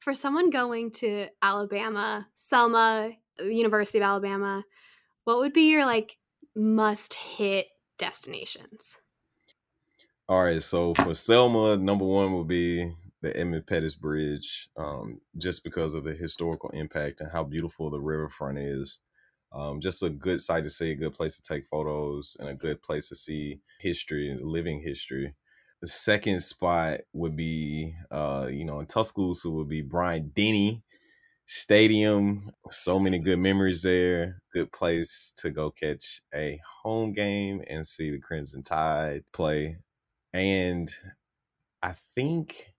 for 0.00 0.14
someone 0.14 0.50
going 0.50 0.90
to 0.92 1.26
Alabama, 1.40 2.28
Selma, 2.34 3.10
University 3.40 3.98
of 3.98 4.04
Alabama, 4.04 4.64
what 5.24 5.38
would 5.38 5.52
be 5.52 5.70
your 5.70 5.86
like 5.86 6.16
must 6.54 7.14
hit 7.14 7.66
destinations? 7.98 8.96
All 10.28 10.42
right, 10.42 10.62
so 10.62 10.94
for 10.94 11.14
Selma, 11.14 11.76
number 11.76 12.04
one 12.04 12.32
would 12.34 12.48
be 12.48 12.94
the 13.20 13.36
Edmund 13.36 13.66
Pettus 13.66 13.94
Bridge, 13.94 14.68
um, 14.76 15.20
just 15.38 15.62
because 15.62 15.94
of 15.94 16.04
the 16.04 16.14
historical 16.14 16.70
impact 16.70 17.20
and 17.20 17.30
how 17.30 17.44
beautiful 17.44 17.90
the 17.90 18.00
riverfront 18.00 18.58
is. 18.58 18.98
Um, 19.52 19.80
just 19.80 20.02
a 20.02 20.08
good 20.08 20.40
site 20.40 20.64
to 20.64 20.70
see, 20.70 20.92
a 20.92 20.96
good 20.96 21.14
place 21.14 21.36
to 21.36 21.42
take 21.42 21.66
photos, 21.66 22.36
and 22.40 22.48
a 22.48 22.54
good 22.54 22.82
place 22.82 23.08
to 23.10 23.14
see 23.14 23.60
history, 23.80 24.36
living 24.40 24.80
history. 24.80 25.34
The 25.80 25.86
second 25.86 26.40
spot 26.42 27.00
would 27.12 27.36
be, 27.36 27.94
uh, 28.10 28.48
you 28.50 28.64
know, 28.64 28.80
in 28.80 28.86
Tuscaloosa 28.86 29.50
would 29.50 29.68
be 29.68 29.82
Bryant-Denny 29.82 30.82
Stadium. 31.54 32.50
So 32.70 32.98
many 32.98 33.18
good 33.18 33.38
memories 33.38 33.82
there. 33.82 34.40
Good 34.54 34.72
place 34.72 35.34
to 35.36 35.50
go 35.50 35.70
catch 35.70 36.22
a 36.34 36.58
home 36.82 37.12
game 37.12 37.62
and 37.68 37.86
see 37.86 38.10
the 38.10 38.18
Crimson 38.18 38.62
Tide 38.62 39.22
play. 39.34 39.76
And 40.32 40.90
I 41.82 41.92
think 42.14 42.72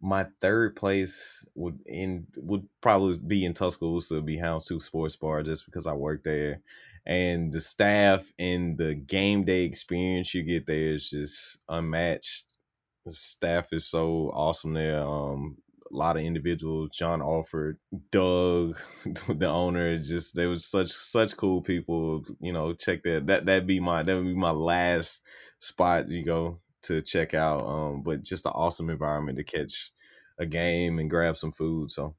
my 0.00 0.24
third 0.40 0.76
place 0.76 1.44
would 1.54 1.78
in 1.84 2.26
would 2.38 2.66
probably 2.80 3.18
be 3.18 3.44
in 3.44 3.52
Tuscaloosa, 3.52 4.22
be 4.22 4.38
Houndstooth 4.38 4.80
Sports 4.80 5.16
Bar, 5.16 5.42
just 5.42 5.66
because 5.66 5.86
I 5.86 5.92
work 5.92 6.24
there, 6.24 6.62
and 7.04 7.52
the 7.52 7.60
staff 7.60 8.32
and 8.38 8.78
the 8.78 8.94
game 8.94 9.44
day 9.44 9.64
experience 9.64 10.32
you 10.32 10.42
get 10.42 10.66
there 10.66 10.94
is 10.94 11.10
just 11.10 11.58
unmatched. 11.68 12.56
The 13.04 13.12
staff 13.12 13.74
is 13.74 13.84
so 13.84 14.30
awesome 14.32 14.72
there. 14.72 15.02
Um, 15.02 15.58
lot 15.96 16.16
of 16.16 16.22
individuals, 16.22 16.90
John 16.92 17.22
Alford, 17.22 17.78
Doug, 18.10 18.78
the 19.28 19.48
owner, 19.48 19.98
just 19.98 20.34
they 20.34 20.46
was 20.46 20.64
such 20.64 20.90
such 20.90 21.36
cool 21.36 21.60
people. 21.60 22.24
You 22.40 22.52
know, 22.52 22.74
check 22.74 23.02
that 23.04 23.26
that 23.26 23.46
that'd 23.46 23.66
be 23.66 23.80
my 23.80 24.02
that 24.02 24.14
would 24.14 24.26
be 24.26 24.34
my 24.34 24.50
last 24.50 25.22
spot. 25.58 26.08
You 26.08 26.24
go 26.24 26.60
to 26.84 27.02
check 27.02 27.34
out. 27.34 27.66
Um, 27.66 28.02
but 28.02 28.22
just 28.22 28.46
an 28.46 28.52
awesome 28.54 28.90
environment 28.90 29.38
to 29.38 29.44
catch 29.44 29.92
a 30.38 30.46
game 30.46 30.98
and 30.98 31.10
grab 31.10 31.36
some 31.36 31.52
food. 31.52 31.90
So 31.90 32.14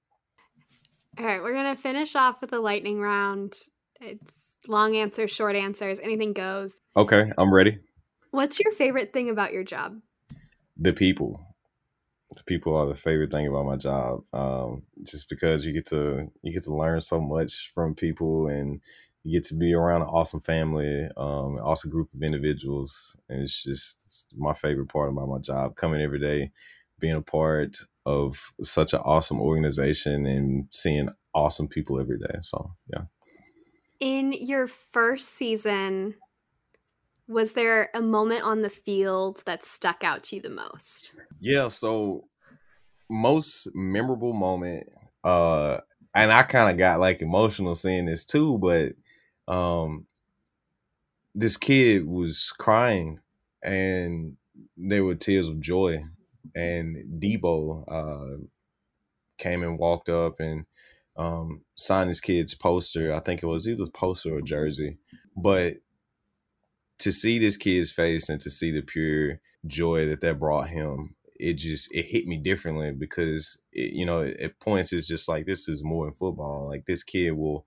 All 1.17 1.25
right, 1.25 1.41
we're 1.41 1.53
going 1.53 1.75
to 1.75 1.81
finish 1.81 2.15
off 2.15 2.41
with 2.41 2.53
a 2.53 2.59
lightning 2.59 2.99
round. 2.99 3.53
It's 4.01 4.57
long 4.67 4.95
answers, 4.95 5.31
short 5.31 5.55
answers, 5.55 5.99
anything 5.99 6.33
goes. 6.33 6.75
Okay, 6.97 7.31
I'm 7.37 7.53
ready. 7.53 7.79
What's 8.31 8.59
your 8.59 8.73
favorite 8.73 9.13
thing 9.13 9.29
about 9.29 9.53
your 9.53 9.63
job? 9.63 9.97
The 10.77 10.91
people. 10.91 11.54
People 12.45 12.75
are 12.75 12.85
the 12.85 12.95
favorite 12.95 13.31
thing 13.31 13.47
about 13.47 13.65
my 13.65 13.75
job. 13.75 14.23
Um, 14.33 14.83
just 15.03 15.29
because 15.29 15.65
you 15.65 15.73
get 15.73 15.85
to 15.87 16.31
you 16.41 16.53
get 16.53 16.63
to 16.63 16.75
learn 16.75 17.01
so 17.01 17.19
much 17.19 17.71
from 17.73 17.95
people 17.95 18.47
and 18.47 18.81
you 19.23 19.39
get 19.39 19.43
to 19.45 19.55
be 19.55 19.73
around 19.73 20.03
an 20.03 20.07
awesome 20.07 20.39
family, 20.39 21.09
um, 21.17 21.57
awesome 21.57 21.89
group 21.89 22.13
of 22.13 22.21
individuals, 22.21 23.17
and 23.27 23.41
it's 23.41 23.63
just 23.63 24.01
it's 24.05 24.27
my 24.35 24.53
favorite 24.53 24.89
part 24.89 25.09
about 25.09 25.27
my 25.27 25.39
job. 25.39 25.75
Coming 25.75 26.01
every 26.01 26.19
day, 26.19 26.51
being 26.99 27.15
a 27.15 27.21
part 27.21 27.77
of 28.05 28.51
such 28.61 28.93
an 28.93 28.99
awesome 28.99 29.41
organization, 29.41 30.25
and 30.25 30.67
seeing 30.69 31.09
awesome 31.33 31.67
people 31.67 31.99
every 31.99 32.19
day. 32.19 32.37
So 32.41 32.75
yeah. 32.93 33.05
In 33.99 34.33
your 34.33 34.67
first 34.67 35.29
season, 35.29 36.15
was 37.27 37.53
there 37.53 37.89
a 37.93 38.01
moment 38.01 38.43
on 38.43 38.61
the 38.61 38.69
field 38.69 39.41
that 39.45 39.63
stuck 39.63 40.03
out 40.03 40.23
to 40.25 40.35
you 40.37 40.41
the 40.41 40.49
most? 40.49 41.13
Yeah, 41.39 41.69
so 41.69 42.25
most 43.09 43.67
memorable 43.73 44.33
moment, 44.33 44.87
uh, 45.23 45.79
and 46.15 46.31
I 46.31 46.43
kind 46.43 46.71
of 46.71 46.77
got 46.77 46.99
like 46.99 47.21
emotional 47.21 47.75
seeing 47.75 48.05
this 48.05 48.25
too, 48.25 48.57
but 48.57 48.93
um 49.53 50.07
this 51.35 51.57
kid 51.57 52.07
was 52.07 52.51
crying 52.57 53.19
and 53.61 54.37
there 54.77 55.03
were 55.03 55.15
tears 55.15 55.47
of 55.47 55.59
joy 55.59 56.03
and 56.55 57.21
Deebo 57.21 57.83
uh 57.87 58.43
came 59.37 59.61
and 59.61 59.77
walked 59.77 60.09
up 60.09 60.39
and 60.39 60.65
um 61.17 61.61
signed 61.75 62.07
his 62.07 62.21
kid's 62.21 62.55
poster. 62.55 63.13
I 63.13 63.19
think 63.19 63.43
it 63.43 63.47
was 63.47 63.67
either 63.67 63.85
poster 63.87 64.35
or 64.35 64.41
jersey. 64.41 64.97
But 65.35 65.75
to 67.05 67.13
see 67.13 67.39
this 67.39 67.57
kid's 67.57 67.91
face 67.91 68.29
and 68.29 68.41
to 68.41 68.49
see 68.51 68.71
the 68.71 68.81
pure 68.81 69.39
joy 69.67 70.07
that 70.07 70.21
that 70.21 70.39
brought 70.39 70.69
him 70.69 71.15
it 71.39 71.55
just 71.55 71.89
it 71.93 72.05
hit 72.05 72.27
me 72.27 72.37
differently 72.37 72.91
because 72.91 73.59
it, 73.73 73.93
you 73.93 74.05
know 74.05 74.23
at 74.23 74.59
points 74.59 74.93
it's 74.93 75.07
just 75.07 75.29
like 75.29 75.45
this 75.45 75.69
is 75.69 75.83
more 75.83 76.05
than 76.05 76.15
football. 76.15 76.67
Like 76.67 76.87
this 76.87 77.03
kid 77.03 77.31
will 77.33 77.65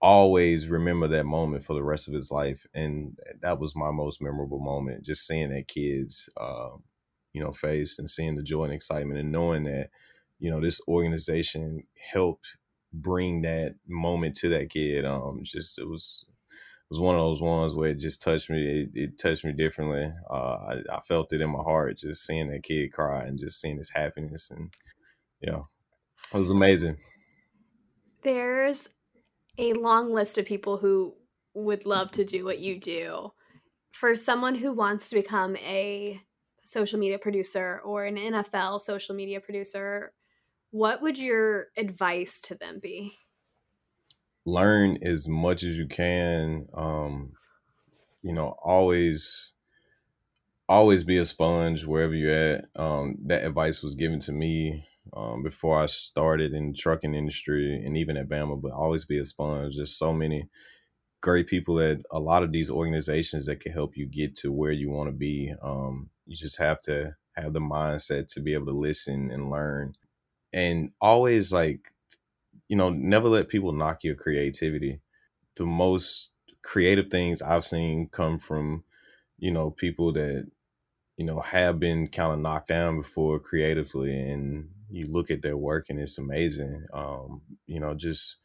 always 0.00 0.68
remember 0.68 1.08
that 1.08 1.24
moment 1.26 1.64
for 1.64 1.74
the 1.74 1.82
rest 1.84 2.08
of 2.08 2.14
his 2.14 2.30
life 2.30 2.66
and 2.74 3.18
that 3.40 3.60
was 3.60 3.76
my 3.76 3.90
most 3.92 4.22
memorable 4.22 4.60
moment 4.60 5.04
just 5.04 5.26
seeing 5.26 5.50
that 5.50 5.68
kid's 5.68 6.28
uh, 6.38 6.70
you 7.34 7.42
know 7.42 7.52
face 7.52 7.98
and 7.98 8.10
seeing 8.10 8.36
the 8.36 8.42
joy 8.42 8.64
and 8.64 8.74
excitement 8.74 9.20
and 9.20 9.32
knowing 9.32 9.64
that 9.64 9.90
you 10.40 10.50
know 10.50 10.60
this 10.60 10.80
organization 10.88 11.84
helped 12.12 12.56
bring 12.92 13.42
that 13.42 13.76
moment 13.88 14.36
to 14.36 14.48
that 14.50 14.70
kid. 14.70 15.04
Um 15.04 15.40
just 15.44 15.78
it 15.78 15.88
was 15.88 16.26
was 16.92 17.00
one 17.00 17.14
of 17.14 17.22
those 17.22 17.40
ones 17.40 17.74
where 17.74 17.88
it 17.88 17.98
just 17.98 18.20
touched 18.20 18.50
me. 18.50 18.82
It, 18.82 18.90
it 18.94 19.18
touched 19.18 19.46
me 19.46 19.52
differently. 19.52 20.12
Uh, 20.30 20.34
I, 20.34 20.82
I, 20.92 21.00
felt 21.00 21.32
it 21.32 21.40
in 21.40 21.48
my 21.48 21.62
heart 21.62 21.96
just 21.96 22.26
seeing 22.26 22.48
that 22.48 22.64
kid 22.64 22.92
cry 22.92 23.24
and 23.24 23.38
just 23.38 23.60
seeing 23.62 23.78
his 23.78 23.88
happiness, 23.88 24.50
and 24.50 24.70
yeah, 25.40 25.60
it 26.34 26.36
was 26.36 26.50
amazing. 26.50 26.98
There's 28.22 28.90
a 29.56 29.72
long 29.72 30.12
list 30.12 30.36
of 30.36 30.44
people 30.44 30.76
who 30.76 31.14
would 31.54 31.86
love 31.86 32.10
to 32.12 32.26
do 32.26 32.44
what 32.44 32.58
you 32.58 32.78
do. 32.78 33.30
For 33.92 34.14
someone 34.14 34.54
who 34.54 34.74
wants 34.74 35.08
to 35.08 35.16
become 35.16 35.56
a 35.56 36.20
social 36.62 36.98
media 36.98 37.18
producer 37.18 37.80
or 37.86 38.04
an 38.04 38.16
NFL 38.16 38.82
social 38.82 39.14
media 39.14 39.40
producer, 39.40 40.12
what 40.72 41.00
would 41.00 41.18
your 41.18 41.68
advice 41.78 42.38
to 42.42 42.54
them 42.54 42.80
be? 42.82 43.16
Learn 44.44 44.98
as 45.02 45.28
much 45.28 45.62
as 45.62 45.78
you 45.78 45.86
can. 45.86 46.66
Um, 46.74 47.32
you 48.22 48.32
know, 48.32 48.56
always 48.62 49.52
always 50.68 51.04
be 51.04 51.18
a 51.18 51.24
sponge 51.24 51.84
wherever 51.84 52.14
you're 52.14 52.32
at. 52.34 52.64
Um, 52.76 53.16
that 53.26 53.44
advice 53.44 53.82
was 53.82 53.94
given 53.94 54.20
to 54.20 54.32
me 54.32 54.86
um, 55.14 55.42
before 55.42 55.78
I 55.78 55.86
started 55.86 56.54
in 56.54 56.72
the 56.72 56.78
trucking 56.78 57.14
industry 57.14 57.74
and 57.84 57.96
even 57.96 58.16
at 58.16 58.28
Bama, 58.28 58.60
but 58.60 58.72
always 58.72 59.04
be 59.04 59.18
a 59.18 59.24
sponge. 59.24 59.76
There's 59.76 59.96
so 59.96 60.12
many 60.12 60.48
great 61.20 61.46
people 61.46 61.80
at 61.80 61.98
a 62.10 62.20
lot 62.20 62.42
of 62.42 62.52
these 62.52 62.70
organizations 62.70 63.46
that 63.46 63.60
can 63.60 63.72
help 63.72 63.96
you 63.96 64.06
get 64.06 64.34
to 64.36 64.52
where 64.52 64.72
you 64.72 64.90
want 64.90 65.08
to 65.08 65.12
be. 65.12 65.54
Um, 65.62 66.10
you 66.26 66.36
just 66.36 66.58
have 66.58 66.80
to 66.82 67.16
have 67.36 67.52
the 67.52 67.60
mindset 67.60 68.28
to 68.34 68.40
be 68.40 68.54
able 68.54 68.66
to 68.66 68.72
listen 68.72 69.30
and 69.30 69.50
learn 69.50 69.94
and 70.52 70.90
always 71.00 71.52
like 71.52 71.91
you 72.68 72.76
know, 72.76 72.90
never 72.90 73.28
let 73.28 73.48
people 73.48 73.72
knock 73.72 74.04
your 74.04 74.14
creativity. 74.14 75.00
The 75.56 75.66
most 75.66 76.32
creative 76.62 77.10
things 77.10 77.42
I've 77.42 77.66
seen 77.66 78.08
come 78.10 78.38
from, 78.38 78.84
you 79.38 79.50
know, 79.50 79.70
people 79.70 80.12
that, 80.14 80.50
you 81.16 81.26
know, 81.26 81.40
have 81.40 81.80
been 81.80 82.08
kind 82.08 82.32
of 82.32 82.40
knocked 82.40 82.68
down 82.68 82.98
before 82.98 83.40
creatively 83.40 84.18
and 84.18 84.70
you 84.90 85.06
look 85.08 85.30
at 85.30 85.42
their 85.42 85.56
work 85.56 85.86
and 85.88 85.98
it's 86.00 86.18
amazing. 86.18 86.86
Um, 86.92 87.42
you 87.66 87.80
know, 87.80 87.94
just 87.94 88.36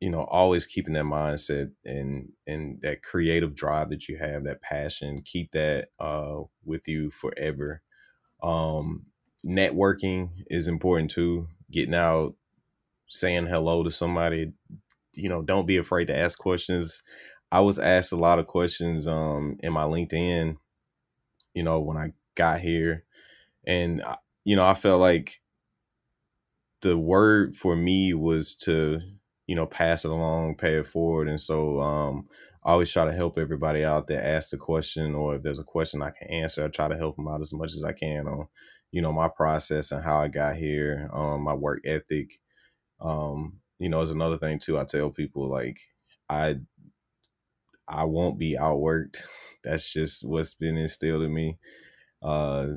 you 0.00 0.10
know, 0.10 0.22
always 0.24 0.64
keeping 0.66 0.94
that 0.94 1.04
mindset 1.04 1.70
and 1.84 2.32
and 2.46 2.80
that 2.80 3.02
creative 3.02 3.54
drive 3.54 3.90
that 3.90 4.08
you 4.08 4.16
have, 4.16 4.44
that 4.44 4.62
passion, 4.62 5.22
keep 5.22 5.52
that 5.52 5.88
uh 5.98 6.40
with 6.64 6.88
you 6.88 7.10
forever. 7.10 7.82
Um 8.42 9.06
networking 9.46 10.30
is 10.48 10.68
important 10.68 11.10
too. 11.10 11.48
Getting 11.70 11.94
out, 11.94 12.36
saying 13.10 13.46
hello 13.46 13.84
to 13.84 13.92
somebody 13.92 14.52
you 15.14 15.28
know 15.28 15.42
don't 15.42 15.66
be 15.66 15.76
afraid 15.78 16.06
to 16.06 16.16
ask 16.18 16.38
questions. 16.38 17.02
I 17.52 17.60
was 17.60 17.78
asked 17.78 18.12
a 18.12 18.16
lot 18.16 18.38
of 18.38 18.46
questions 18.46 19.06
um 19.06 19.58
in 19.60 19.72
my 19.72 19.84
linkedin 19.84 20.56
you 21.54 21.62
know 21.62 21.80
when 21.80 21.96
i 21.96 22.12
got 22.36 22.60
here. 22.60 23.04
And 23.66 24.02
you 24.44 24.56
know 24.56 24.66
i 24.66 24.74
felt 24.74 25.00
like 25.00 25.40
the 26.82 26.98
word 26.98 27.56
for 27.56 27.76
me 27.76 28.14
was 28.14 28.54
to 28.56 29.00
you 29.48 29.56
know 29.56 29.66
pass 29.66 30.04
it 30.06 30.12
along 30.12 30.56
pay 30.56 30.76
it 30.76 30.86
forward. 30.86 31.28
And 31.28 31.40
so 31.40 31.80
um 31.80 32.28
i 32.64 32.72
always 32.72 32.92
try 32.92 33.06
to 33.06 33.12
help 33.12 33.38
everybody 33.38 33.84
out 33.84 34.08
that 34.08 34.26
asks 34.26 34.54
a 34.54 34.58
question 34.58 35.14
or 35.16 35.36
if 35.36 35.42
there's 35.42 35.60
a 35.60 35.64
question 35.64 36.02
i 36.02 36.10
can 36.10 36.28
answer 36.30 36.64
i 36.64 36.68
try 36.68 36.88
to 36.88 36.96
help 36.98 37.16
them 37.16 37.28
out 37.28 37.42
as 37.42 37.52
much 37.54 37.74
as 37.74 37.84
i 37.84 37.92
can 37.92 38.28
on 38.28 38.48
you 38.92 39.02
know 39.02 39.12
my 39.12 39.28
process 39.28 39.92
and 39.92 40.04
how 40.04 40.18
i 40.20 40.28
got 40.28 40.56
here 40.56 41.10
um 41.14 41.42
my 41.42 41.54
work 41.54 41.80
ethic 41.86 42.40
um, 43.00 43.60
you 43.78 43.88
know, 43.88 44.02
is 44.02 44.10
another 44.10 44.38
thing 44.38 44.58
too. 44.58 44.78
I 44.78 44.84
tell 44.84 45.10
people 45.10 45.48
like 45.48 45.78
I 46.28 46.56
I 47.88 48.04
won't 48.04 48.38
be 48.38 48.56
outworked. 48.58 49.18
That's 49.64 49.92
just 49.92 50.24
what's 50.24 50.54
been 50.54 50.76
instilled 50.78 51.22
in 51.22 51.34
me. 51.34 51.58
Uh, 52.22 52.68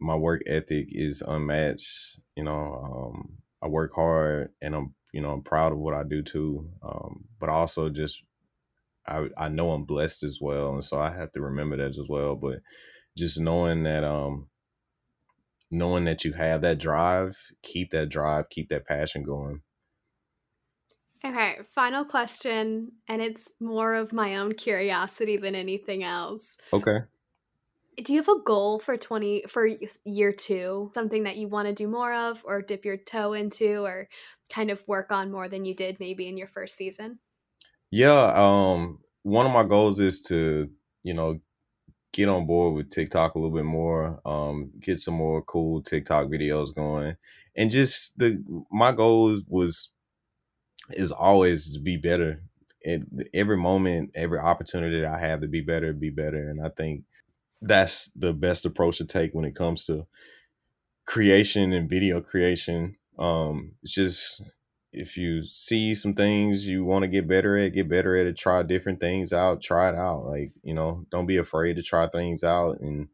my 0.00 0.16
work 0.16 0.42
ethic 0.46 0.88
is 0.90 1.22
unmatched. 1.26 2.20
You 2.36 2.44
know, 2.44 3.12
um, 3.14 3.38
I 3.62 3.68
work 3.68 3.92
hard, 3.94 4.52
and 4.62 4.74
I'm 4.74 4.94
you 5.12 5.20
know 5.22 5.32
I'm 5.32 5.42
proud 5.42 5.72
of 5.72 5.78
what 5.78 5.94
I 5.94 6.04
do 6.04 6.22
too. 6.22 6.70
Um, 6.82 7.24
but 7.40 7.48
also 7.50 7.88
just 7.90 8.22
I 9.08 9.28
I 9.38 9.48
know 9.48 9.72
I'm 9.72 9.84
blessed 9.84 10.24
as 10.24 10.40
well, 10.40 10.74
and 10.74 10.84
so 10.84 10.98
I 11.00 11.10
have 11.10 11.32
to 11.32 11.42
remember 11.42 11.76
that 11.78 11.90
as 11.98 12.08
well. 12.08 12.36
But 12.36 12.60
just 13.16 13.40
knowing 13.40 13.84
that 13.84 14.04
um 14.04 14.48
knowing 15.70 16.04
that 16.04 16.24
you 16.24 16.32
have 16.32 16.60
that 16.62 16.78
drive, 16.78 17.36
keep 17.62 17.90
that 17.90 18.08
drive, 18.08 18.48
keep 18.50 18.68
that 18.68 18.86
passion 18.86 19.22
going. 19.22 19.62
Okay, 21.26 21.58
final 21.74 22.04
question, 22.04 22.92
and 23.08 23.20
it's 23.20 23.50
more 23.58 23.94
of 23.94 24.12
my 24.12 24.36
own 24.36 24.54
curiosity 24.54 25.36
than 25.36 25.56
anything 25.56 26.04
else. 26.04 26.56
Okay. 26.72 27.06
Do 27.96 28.12
you 28.12 28.20
have 28.20 28.28
a 28.28 28.42
goal 28.42 28.78
for 28.78 28.96
20 28.96 29.44
for 29.48 29.68
year 30.04 30.32
2? 30.32 30.92
Something 30.94 31.24
that 31.24 31.36
you 31.36 31.48
want 31.48 31.66
to 31.68 31.74
do 31.74 31.88
more 31.88 32.12
of 32.14 32.42
or 32.44 32.62
dip 32.62 32.84
your 32.84 32.96
toe 32.96 33.32
into 33.32 33.84
or 33.84 34.08
kind 34.50 34.70
of 34.70 34.86
work 34.86 35.10
on 35.10 35.32
more 35.32 35.48
than 35.48 35.64
you 35.64 35.74
did 35.74 35.98
maybe 35.98 36.28
in 36.28 36.36
your 36.36 36.46
first 36.46 36.76
season? 36.76 37.18
Yeah, 37.90 38.32
um 38.34 39.00
one 39.22 39.46
of 39.46 39.52
my 39.52 39.64
goals 39.64 39.98
is 39.98 40.20
to, 40.22 40.70
you 41.02 41.14
know, 41.14 41.40
get 42.12 42.28
on 42.28 42.46
board 42.46 42.74
with 42.74 42.90
TikTok 42.90 43.34
a 43.34 43.38
little 43.38 43.54
bit 43.56 43.64
more, 43.64 44.20
um 44.26 44.72
get 44.80 45.00
some 45.00 45.14
more 45.14 45.42
cool 45.42 45.82
TikTok 45.82 46.28
videos 46.28 46.74
going. 46.74 47.16
And 47.56 47.70
just 47.70 48.18
the 48.18 48.42
my 48.70 48.92
goal 48.92 49.42
was 49.48 49.90
is 50.90 51.12
always 51.12 51.72
to 51.74 51.80
be 51.80 51.96
better. 51.96 52.42
And 52.84 53.28
every 53.34 53.56
moment, 53.56 54.10
every 54.14 54.38
opportunity 54.38 55.00
that 55.00 55.12
I 55.12 55.18
have 55.18 55.40
to 55.40 55.48
be 55.48 55.60
better, 55.60 55.92
be 55.92 56.10
better. 56.10 56.48
And 56.48 56.64
I 56.64 56.68
think 56.68 57.04
that's 57.60 58.10
the 58.14 58.32
best 58.32 58.64
approach 58.64 58.98
to 58.98 59.04
take 59.04 59.34
when 59.34 59.44
it 59.44 59.56
comes 59.56 59.86
to 59.86 60.06
creation 61.06 61.72
and 61.72 61.88
video 61.88 62.20
creation. 62.20 62.96
Um, 63.18 63.72
it's 63.82 63.92
just 63.92 64.42
if 64.92 65.16
you 65.16 65.42
see 65.42 65.94
some 65.94 66.14
things 66.14 66.66
you 66.66 66.84
want 66.84 67.02
to 67.02 67.08
get 67.08 67.28
better 67.28 67.56
at, 67.56 67.74
get 67.74 67.88
better 67.88 68.16
at 68.16 68.26
it, 68.26 68.36
try 68.36 68.62
different 68.62 69.00
things 69.00 69.32
out, 69.32 69.60
try 69.60 69.88
it 69.88 69.94
out. 69.94 70.24
Like, 70.24 70.52
you 70.62 70.74
know, 70.74 71.04
don't 71.10 71.26
be 71.26 71.36
afraid 71.36 71.76
to 71.76 71.82
try 71.82 72.08
things 72.08 72.42
out 72.42 72.80
and 72.80 73.08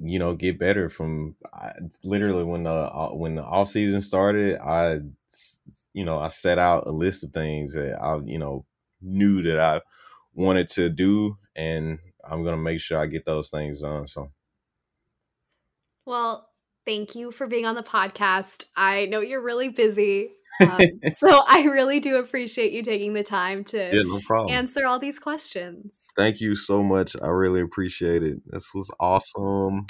you 0.00 0.18
know 0.18 0.34
get 0.34 0.58
better 0.58 0.88
from 0.88 1.34
I, 1.52 1.72
literally 2.02 2.44
when 2.44 2.64
the 2.64 2.70
uh, 2.70 3.10
when 3.10 3.34
the 3.34 3.44
off 3.44 3.68
season 3.68 4.00
started 4.00 4.58
i 4.60 5.00
you 5.92 6.04
know 6.04 6.18
i 6.18 6.28
set 6.28 6.58
out 6.58 6.86
a 6.86 6.90
list 6.90 7.24
of 7.24 7.32
things 7.32 7.74
that 7.74 8.00
i 8.02 8.16
you 8.24 8.38
know 8.38 8.64
knew 9.00 9.42
that 9.42 9.58
i 9.58 9.80
wanted 10.34 10.68
to 10.70 10.88
do 10.88 11.36
and 11.56 11.98
i'm 12.28 12.44
gonna 12.44 12.56
make 12.56 12.80
sure 12.80 12.98
i 12.98 13.06
get 13.06 13.24
those 13.24 13.50
things 13.50 13.80
done 13.80 14.06
so. 14.06 14.30
Well 16.06 16.48
thank 16.86 17.14
you 17.14 17.30
for 17.30 17.46
being 17.46 17.64
on 17.64 17.76
the 17.76 17.82
podcast. 17.82 18.66
I 18.76 19.06
know 19.06 19.20
you're 19.20 19.42
really 19.42 19.70
busy 19.70 20.32
um, 20.60 20.80
so 21.14 21.42
I 21.46 21.64
really 21.64 22.00
do 22.00 22.16
appreciate 22.16 22.72
you 22.72 22.82
taking 22.82 23.12
the 23.12 23.24
time 23.24 23.64
to 23.64 23.90
yeah, 23.94 24.02
no 24.28 24.48
answer 24.48 24.86
all 24.86 24.98
these 24.98 25.18
questions. 25.18 26.06
Thank 26.16 26.40
you 26.40 26.54
so 26.56 26.82
much. 26.82 27.16
I 27.22 27.28
really 27.28 27.60
appreciate 27.60 28.22
it. 28.22 28.38
This 28.46 28.72
was 28.74 28.90
awesome. 29.00 29.86